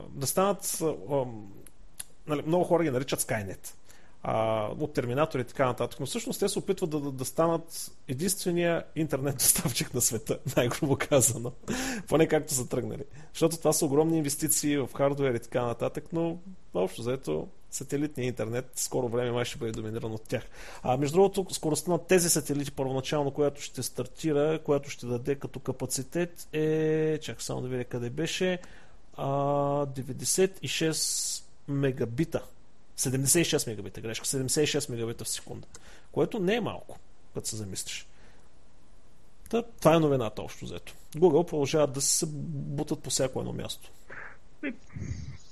[0.10, 1.26] да станат а,
[2.28, 3.74] нали, много хора ги наричат Skynet
[4.30, 6.00] а, от терминатори и така нататък.
[6.00, 10.98] Но всъщност те се опитват да, да, да станат единствения интернет доставчик на света, най-грубо
[11.10, 11.52] казано.
[12.08, 13.04] Поне както са тръгнали.
[13.34, 16.38] Защото това са огромни инвестиции в хардвер и така нататък, но
[16.74, 20.44] общо заето сателитния интернет скоро време май ще бъде доминиран от тях.
[20.84, 25.60] А между другото, скоростта на тези сателити първоначално, която ще стартира, която ще даде като
[25.60, 28.60] капацитет е, чакай само да видя къде беше,
[29.18, 29.28] а,
[29.86, 32.44] 96 мегабита
[32.98, 35.68] 76 мегабита грешка, 76 мегабита в секунда,
[36.12, 37.00] което не е малко,
[37.34, 38.08] като се замислиш.
[39.50, 40.94] Та, това е новината общо взето.
[41.16, 43.92] Google продължават да се бутат по всяко едно място.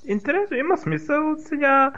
[0.06, 1.94] Интересно, има смисъл сега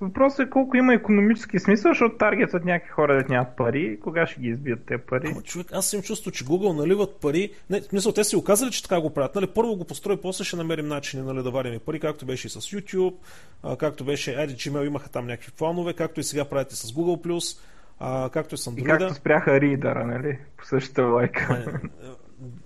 [0.00, 4.00] Въпросът е колко има економически смисъл, защото таргетът някакви хора да нямат пари.
[4.00, 5.28] Кога ще ги избият те пари?
[5.32, 7.52] Ама, човек, аз им чувство, че Google наливат пари.
[7.70, 9.34] Не, в смисъл, те си оказали, че така го правят.
[9.34, 12.50] Нали, първо го построи, после ще намерим начини нали, да варим пари, както беше и
[12.50, 13.14] с YouTube,
[13.62, 17.58] а, както беше, айде, Gmail имаха там някакви планове, както и сега правите с Google+,
[17.98, 18.80] а, както и с Android.
[18.80, 20.38] И както спряха ридъра, нали?
[20.56, 21.80] По същата лайка.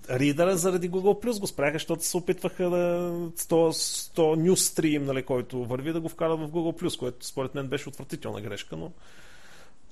[0.09, 5.65] Ридъра заради Google Plus го спряха, защото се опитваха да 100, 100 Newsstream, нали, който
[5.65, 8.91] върви да го вкарат в Google Plus, което според мен беше отвратителна грешка, но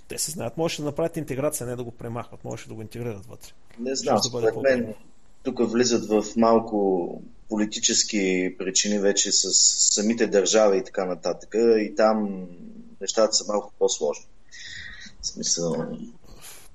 [0.07, 0.57] те се знаят.
[0.57, 3.51] Можеше да направят интеграция, не да го премахват, можеше да го интегрират вътре.
[3.79, 4.93] Не знам, да според мен
[5.43, 9.53] тук влизат в малко политически причини вече с
[9.93, 11.55] самите държави и така нататък.
[11.55, 12.47] И там
[13.01, 14.25] нещата са малко по-сложни.
[15.21, 15.85] В смисъл,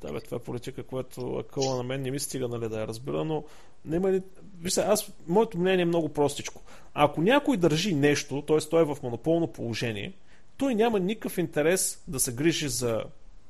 [0.01, 2.87] да, бе, това е политика, която акъла на мен не ми стига нали, да я
[2.87, 3.45] разбира, но
[3.85, 4.23] няма ли...
[4.61, 6.63] Вижте, аз, моето мнение е много простичко.
[6.95, 8.59] Ако някой държи нещо, т.е.
[8.59, 10.13] той е в монополно положение,
[10.57, 13.05] той няма никакъв интерес да се грижи за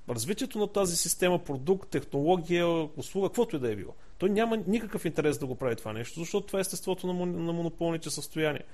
[0.08, 3.94] развитието на тази система, продукт, технология, услуга, каквото и да е било.
[4.18, 8.10] Той няма никакъв интерес да го прави това нещо, защото това е естеството на, монополните
[8.10, 8.64] състояния.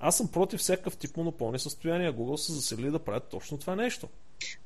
[0.00, 2.14] Аз съм против всякакъв тип монополни състояния.
[2.14, 4.08] Google са засели да правят точно това нещо.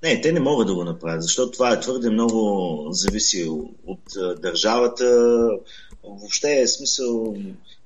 [0.03, 3.49] Не, те не могат да го направят, защото това е твърде много зависи
[3.87, 4.01] от
[4.43, 5.49] държавата.
[6.05, 7.37] Въобще е смисъл.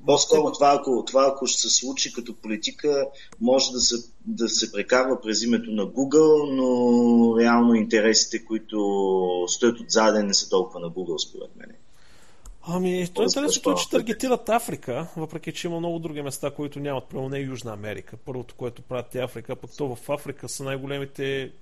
[0.07, 3.07] По-скоро това ако, това, ако ще се случи като политика,
[3.41, 3.95] може да се,
[4.27, 10.51] да се прекарва през името на Google, но реално интересите, които стоят отзаде, не са
[10.51, 11.71] толкова на Google, според мен.
[12.67, 17.05] Ами, то е интересно, че таргетират Африка, въпреки че има много други места, които нямат,
[17.05, 18.17] прямо не Южна Америка.
[18.25, 21.53] Първото, което правят е Африка, пък то в Африка са най-големите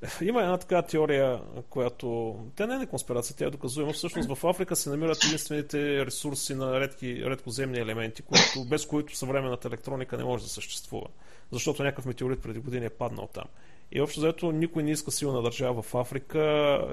[0.20, 1.40] има една така теория,
[1.70, 2.36] която...
[2.56, 3.92] Тя не е конспирация, тя е доказуема.
[3.92, 9.68] Всъщност в Африка се намират единствените ресурси на редки, редкоземни елементи, които, без които съвременната
[9.68, 11.06] електроника не може да съществува.
[11.52, 13.44] Защото някакъв метеорит преди години е паднал там.
[13.92, 16.40] И общо заето никой не иска силна държава в Африка,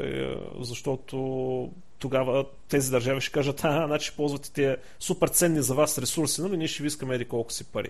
[0.03, 5.97] е, защото тогава тези държави ще кажат, а, значи ползвате тези супер ценни за вас
[5.97, 7.89] ресурси, нали, ние ще ви искаме еди колко си пари.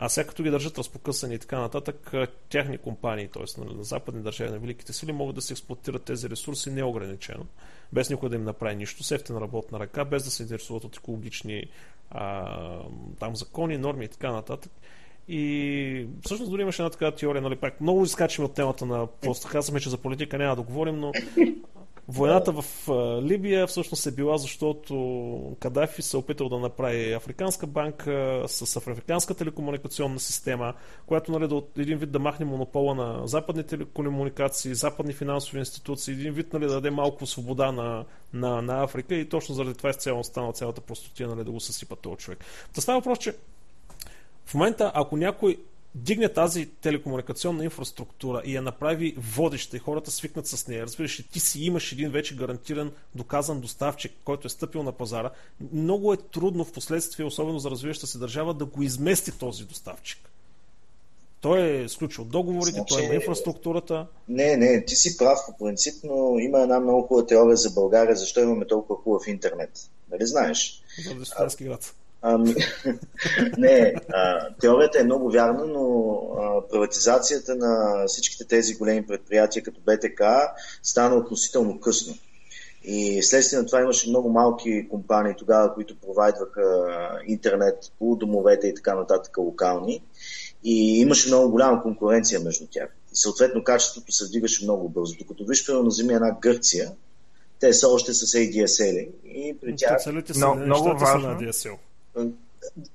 [0.00, 2.12] А сега като ги държат разпокъсани и така нататък,
[2.48, 3.60] тяхни компании, т.е.
[3.60, 7.46] на западни държави, на великите сили, могат да се експлуатират тези ресурси неограничено,
[7.92, 11.64] без никой да им направи нищо, сефтена работна ръка, без да се интересуват от екологични
[12.10, 12.82] а,
[13.18, 14.72] там закони, норми и така нататък.
[15.28, 19.48] И всъщност дори имаше една такава теория, нали, пак много изкачим от темата на просто
[19.48, 21.12] казваме, че за политика няма да говорим, но
[22.10, 22.64] Войната в
[23.22, 29.34] Либия всъщност е била, защото Кадафи се е опитал да направи африканска банка с африканска
[29.34, 30.74] телекомуникационна система,
[31.06, 36.32] която нали, да, един вид да махне монопола на западни телекомуникации, западни финансови институции, един
[36.32, 39.92] вид нали, да даде малко свобода на, на, на Африка и точно заради това е
[39.92, 42.44] цяло стана цялата простотия нали, да го съсипа този човек.
[42.74, 43.34] Та става въпрос, че
[44.48, 45.58] в момента, ако някой
[45.94, 51.24] дигне тази телекомуникационна инфраструктура и я направи водеща и хората свикнат с нея, разбираш ли,
[51.32, 55.30] ти си имаш един вече гарантиран, доказан доставчик, който е стъпил на пазара,
[55.72, 60.18] много е трудно в последствие, особено за развиваща се държава, да го измести този доставчик.
[61.40, 64.06] Той е сключил договорите, значи, той има инфраструктурата.
[64.28, 68.16] Не, не, ти си прав по принцип, но има една много хубава теория за България,
[68.16, 69.70] защо имаме толкова хубав интернет.
[70.10, 70.82] Нали знаеш?
[71.04, 71.94] Заради студентски град.
[72.22, 72.54] Ами,
[73.58, 79.80] не, а, теорията е много вярна, но а, приватизацията на всичките тези големи предприятия като
[79.86, 80.22] БТК
[80.82, 82.14] стана относително късно.
[82.84, 86.62] И следствие на това имаше много малки компании тогава, които провайдваха
[87.26, 90.02] интернет по домовете и така нататък локални.
[90.64, 92.88] И имаше много голяма конкуренция между тях.
[93.12, 95.14] И съответно качеството се вдигаше много бързо.
[95.18, 96.92] Докато виж, примерно, земи една Гърция,
[97.60, 99.08] те са още с ADSL.
[99.24, 100.06] И при тях...
[100.36, 101.28] Но, много важно.
[101.28, 101.76] на DSL.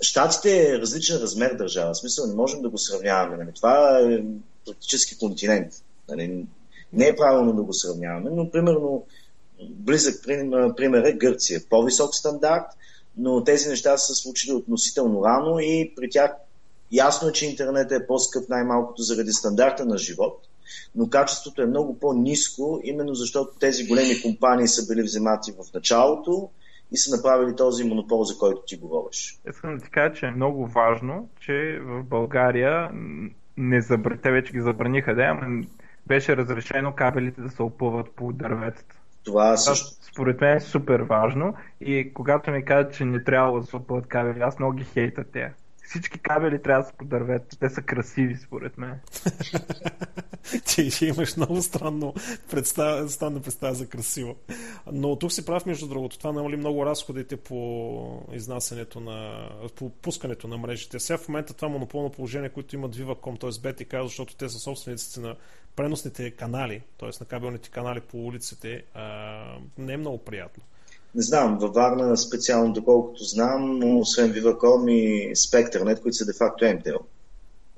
[0.01, 1.93] Штатите е различен размер държава.
[1.93, 3.37] В смисъл не можем да го сравняваме.
[3.37, 3.53] Нали?
[3.55, 4.23] Това е
[4.65, 5.73] практически континент.
[6.09, 6.45] Нали?
[6.93, 9.05] Не е правилно да го сравняваме, но примерно
[9.69, 10.23] близък
[10.77, 11.61] пример е Гърция.
[11.69, 12.65] По-висок стандарт,
[13.17, 16.31] но тези неща са случили относително рано и при тях
[16.91, 20.47] ясно е, че интернет е по-скъп най-малкото заради стандарта на живот,
[20.95, 26.49] но качеството е много по-низко, именно защото тези големи компании са били вземати в началото
[26.93, 29.39] и са направили този монопол, за който ти говориш.
[29.49, 32.89] Искам да ти кажа, че е много важно, че в България
[33.57, 34.17] не забр...
[34.23, 35.63] те вече ги забраниха, да, ама
[36.07, 38.95] беше разрешено кабелите да се опъват по дърветата.
[39.25, 40.05] Това също.
[40.11, 44.07] Според мен е супер важно и когато ми кажат, че не трябва да се опъват
[44.07, 45.53] кабели, аз много ги хейта те
[45.83, 47.59] всички кабели трябва да са по дървета.
[47.59, 48.99] Те са красиви, според мен.
[50.65, 52.13] Ти ще имаш много странно
[52.51, 54.35] представа, странна представа за красиво.
[54.91, 56.17] Но тук си прав, между другото.
[56.17, 60.99] Това намали много разходите по изнасянето на, по пускането на мрежите.
[60.99, 63.49] Сега в момента това монополно положение, което имат Viva.com, т.е.
[63.49, 65.35] BTK, защото те са собствениците на
[65.75, 67.09] преносните канали, т.е.
[67.19, 68.83] на кабелните канали по улиците,
[69.77, 70.63] не е много приятно
[71.15, 76.97] не знам, във Варна специално, доколкото знам, освен Viva.com и Spectranet, които са де-факто MTL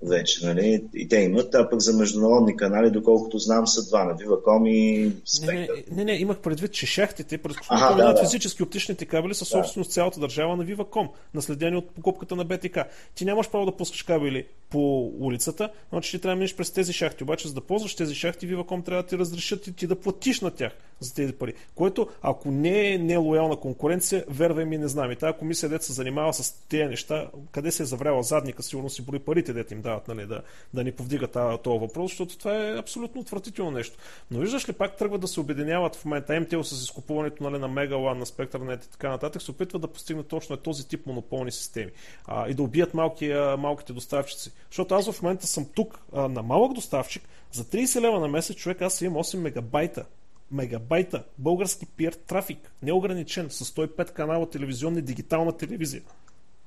[0.04, 0.84] вече, нали?
[0.94, 5.12] И те имат, а пък за международни канали, доколкото знам, са два на Viva.com и
[5.12, 5.54] Spectre.
[5.54, 8.22] Не, не, не, не, имах предвид, че шахтите, през които да, да.
[8.22, 9.94] физически оптичните кабели са собственост да.
[9.94, 12.84] цялата държава на Viva.com, наследени от покупката на БТК.
[13.16, 16.72] Ти нямаш право да пускаш кабели по улицата, но че ти трябва да минеш през
[16.72, 17.24] тези шахти.
[17.24, 20.42] Обаче, за да ползваш тези шахти, Viva.com трябва да ти разрешат и ти да платиш
[20.42, 21.54] на тях за тези пари.
[21.76, 25.12] Което, ако не е нелоялна конкуренция, вервай ми, не знам.
[25.12, 28.90] И тази комисия, дете се занимава с тези неща, къде се е завряла задника, сигурно
[28.90, 30.42] си брои парите, дете им дават, нали, да,
[30.74, 31.28] да ни повдига
[31.64, 33.98] този въпрос, защото това е абсолютно отвратително нещо.
[34.32, 37.68] Но виждаш ли, пак тръгват да се обединяват в момента МТО с изкупуването нали, на
[37.68, 41.92] Мегалан, на Спектърнет и така нататък, се опитват да постигнат точно този тип монополни системи
[42.26, 44.52] а, и да убият малки, а, малките доставчици.
[44.70, 48.56] Защото аз в момента съм тук а, на малък доставчик, за 30 лева на месец
[48.56, 50.06] човек аз имам 8 мегабайта
[50.52, 56.02] мегабайта български пиер трафик, неограничен, с 105 канала телевизионна и дигитална телевизия.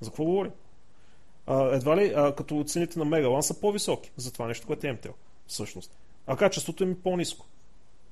[0.01, 0.53] За какво говорим?
[1.47, 4.93] А, едва ли, а, като цените на Мегалан са по-високи за това нещо, което е
[4.93, 5.09] МТЛ,
[5.47, 5.97] всъщност.
[6.27, 7.47] А качеството им е по-низко.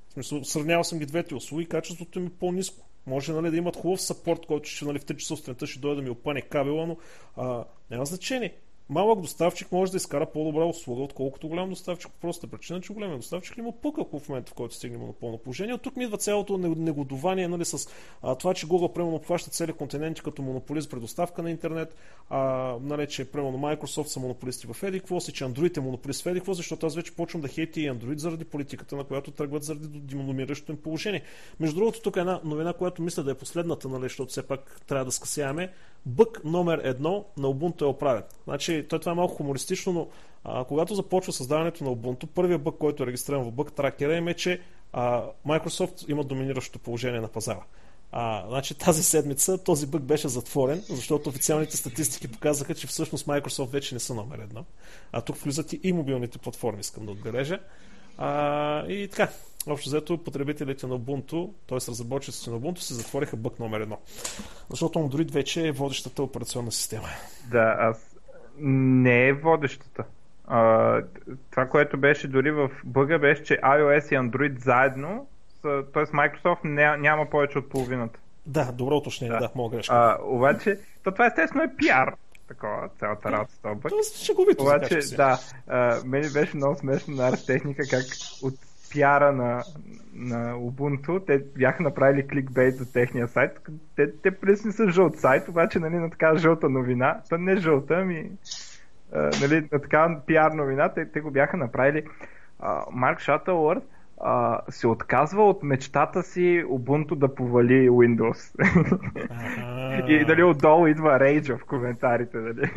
[0.09, 2.87] В смисъл, сравнявал съм ги двете услуги, качеството им е по-низко.
[3.07, 5.97] Може нали, да имат хубав сапорт, който ще нали, в 3 часа сутринта ще дойде
[5.97, 6.97] да ми опъне кабела, но
[7.37, 8.55] а, няма значение
[8.89, 12.13] малък доставчик може да изкара по-добра услуга, отколкото голям доставчик.
[12.21, 15.75] Просто причина, че големият доставчик има пък, в момента, в който стигне монополно положение.
[15.75, 17.91] От тук ми идва цялото негодование нали, с
[18.23, 21.97] а, това, че Google примерно обхваща цели континенти като монополист при доставка на интернет,
[22.31, 22.39] а,
[22.83, 26.53] нали, че примерно Microsoft са монополисти в Edicvos и че Android е монополист в Edicvos,
[26.53, 30.73] защото аз вече почвам да хейти и Android заради политиката, на която тръгват заради доминиращото
[30.73, 31.23] им положение.
[31.61, 34.81] Между другото, тук е една новина, която мисля да е последната, нали, защото все пак
[34.87, 35.73] трябва да скъсяваме
[36.07, 38.23] бък номер едно на Ubuntu е оправен.
[38.45, 40.09] Значи, той това е малко хумористично, но
[40.45, 44.35] а, когато започва създаването на Ubuntu, първият бък, който е регистриран в бък тракера е,
[44.35, 44.61] че
[44.93, 47.63] а, Microsoft има доминиращото положение на пазара.
[48.13, 53.71] А, значи тази седмица този бък беше затворен, защото официалните статистики показаха, че всъщност Microsoft
[53.71, 54.65] вече не са номер едно.
[55.13, 57.59] А тук влизат и мобилните платформи, искам да отбележа.
[58.19, 59.29] А, и така,
[59.67, 61.77] общо взето потребителите на Ubuntu, т.е.
[61.77, 63.99] разработчиците на Ubuntu, се затвориха бък номер едно.
[64.71, 67.09] Защото Android вече е водещата операционна система.
[67.51, 68.16] Да, аз
[68.59, 70.05] не е водещата.
[70.47, 71.01] А,
[71.51, 75.27] това, което беше дори в бъга, беше, че iOS и Android заедно,
[75.63, 76.05] т.е.
[76.05, 78.21] Microsoft ня, няма повече от половината.
[78.47, 79.95] Да, добро уточнение, да, да мога грешка.
[79.95, 82.15] А, обаче, то това естествено е пиар
[82.49, 83.91] такова, цялата работа с този бък.
[83.91, 88.05] Тоест, шеговито Обаче, да, а, мен беше много смешно на техника, как
[88.43, 88.55] от
[88.91, 89.63] пиара на,
[90.15, 93.61] на Ubuntu, те бяха направили кликбейт за техния сайт.
[93.97, 97.21] Те, те пресни са жълт сайт, обаче нали, на така жълта новина.
[97.29, 98.31] То не е жълта, ами
[99.41, 102.05] нали, на така пиар новина, те, те го бяха направили.
[102.61, 103.85] А, Марк Шатълърд
[104.21, 108.55] а, се отказва от мечтата си Ubuntu да повали Windows.
[110.09, 112.39] и дали отдолу идва рейджа в коментарите.
[112.39, 112.71] Нали?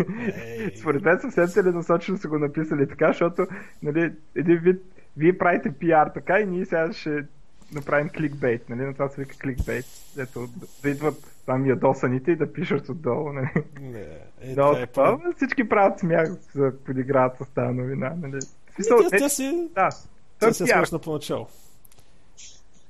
[0.80, 3.47] Според мен съвсем целенасочено са го написали така, защото
[3.84, 4.82] нали, един вид
[5.18, 7.26] вие правите пиар така и ние сега ще
[7.74, 8.82] направим кликбейт, нали?
[8.82, 9.86] На това се вика кликбейт.
[10.18, 10.47] Ето,
[10.84, 13.49] да идват там ядосаните и да пишат отдолу, нали?
[13.82, 14.01] Не,
[14.41, 18.39] е, Но, това, е това всички правят смях за подиграват с тази новина, нали?
[18.76, 19.68] Смисъл, тя, тя си...
[19.76, 19.89] Да,
[20.39, 21.47] тя си е смешна поначало.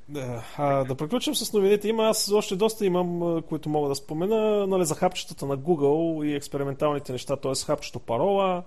[0.10, 1.88] Да, а, да приключим с новините.
[1.88, 6.36] Има, аз още доста имам, които мога да спомена, нали, за хапчетата на Google и
[6.36, 7.52] експерименталните неща, т.е.
[7.66, 8.64] хапчето парола,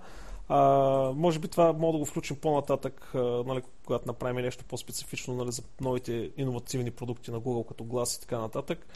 [0.55, 5.33] а, може би това мога да го включим по-нататък, а, нали, когато направим нещо по-специфично
[5.33, 8.87] нали, за новите иновативни продукти на Google, като глас и така нататък.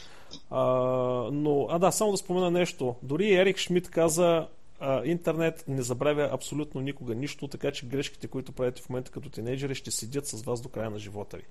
[0.50, 0.64] А,
[1.32, 2.94] но, а да, само да спомена нещо.
[3.02, 4.46] Дори Ерик Шмидт каза,
[4.80, 9.30] а, интернет не забравя абсолютно никога нищо, така че грешките, които правите в момента като
[9.30, 11.44] тинейджери, ще седят с вас до края на живота ви.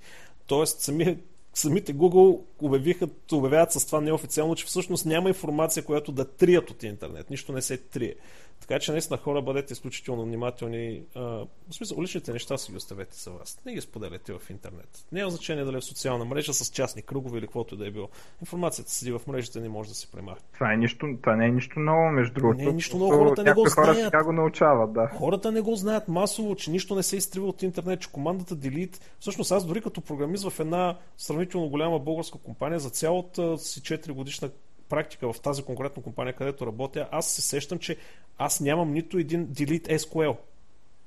[0.46, 1.18] Тоест, сами,
[1.54, 6.84] самите Google обявиха, обявяват с това неофициално, че всъщност няма информация, която да трият от
[6.84, 7.30] интернет.
[7.30, 8.16] Нищо не се трие.
[8.60, 11.02] Така че наистина хора бъдете изключително внимателни.
[11.16, 13.62] А, в смисъл, личните неща си ги оставете за вас.
[13.66, 15.06] Не ги споделяте в интернет.
[15.12, 17.92] Няма значение дали е в социална мрежа с частни кръгове или каквото и да е
[17.92, 18.10] било.
[18.42, 20.44] Информацията седи в мрежите не може да се премахне.
[20.54, 22.58] Това, е нищо, това не е нищо ново, между другото.
[22.58, 24.14] Не е нищо ново, хората не го хора знаят.
[24.14, 25.08] Хора го научават, да.
[25.08, 29.02] Хората не го знаят масово, че нищо не се изтрива от интернет, че командата Delete.
[29.20, 34.12] Всъщност аз дори като програмист в една сравнително голяма българска компания за цялата си 4
[34.12, 34.50] годишна
[34.90, 37.98] практика в тази конкретна компания, където работя, аз се сещам, че
[38.38, 40.38] аз нямам нито един Delete SQL.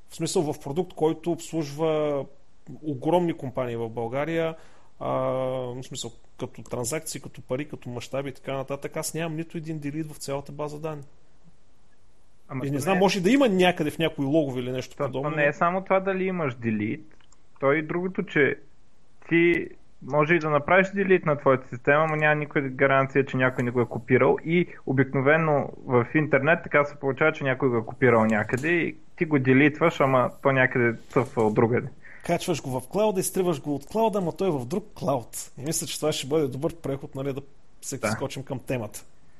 [0.08, 2.24] В смисъл в продукт, който обслужва
[2.82, 4.56] огромни компании в България,
[5.00, 9.58] а, в смисъл като транзакции, като пари, като мащаби и така нататък, аз нямам нито
[9.58, 11.02] един делит в цялата база данни.
[12.48, 13.00] Ама и не знам, не...
[13.00, 15.30] може да има някъде в някои логове или нещо то, подобно.
[15.30, 17.16] То не е само това дали имаш делит,
[17.60, 18.56] то и другото, че
[19.28, 19.68] ти
[20.02, 23.70] може и да направиш делит на твоята система, но няма никаква гаранция, че някой не
[23.70, 28.24] го е копирал и обикновено в интернет така се получава, че някой го е копирал
[28.24, 31.88] някъде и ти го делитваш, ама то някъде цъфва от другаде.
[32.26, 35.50] Качваш го в клауда, изтриваш го от клауда, ама той е в друг клауд.
[35.58, 37.42] И мисля, че това ще бъде добър преход, нали, да
[37.82, 38.08] се да.
[38.08, 39.04] скочим към темата.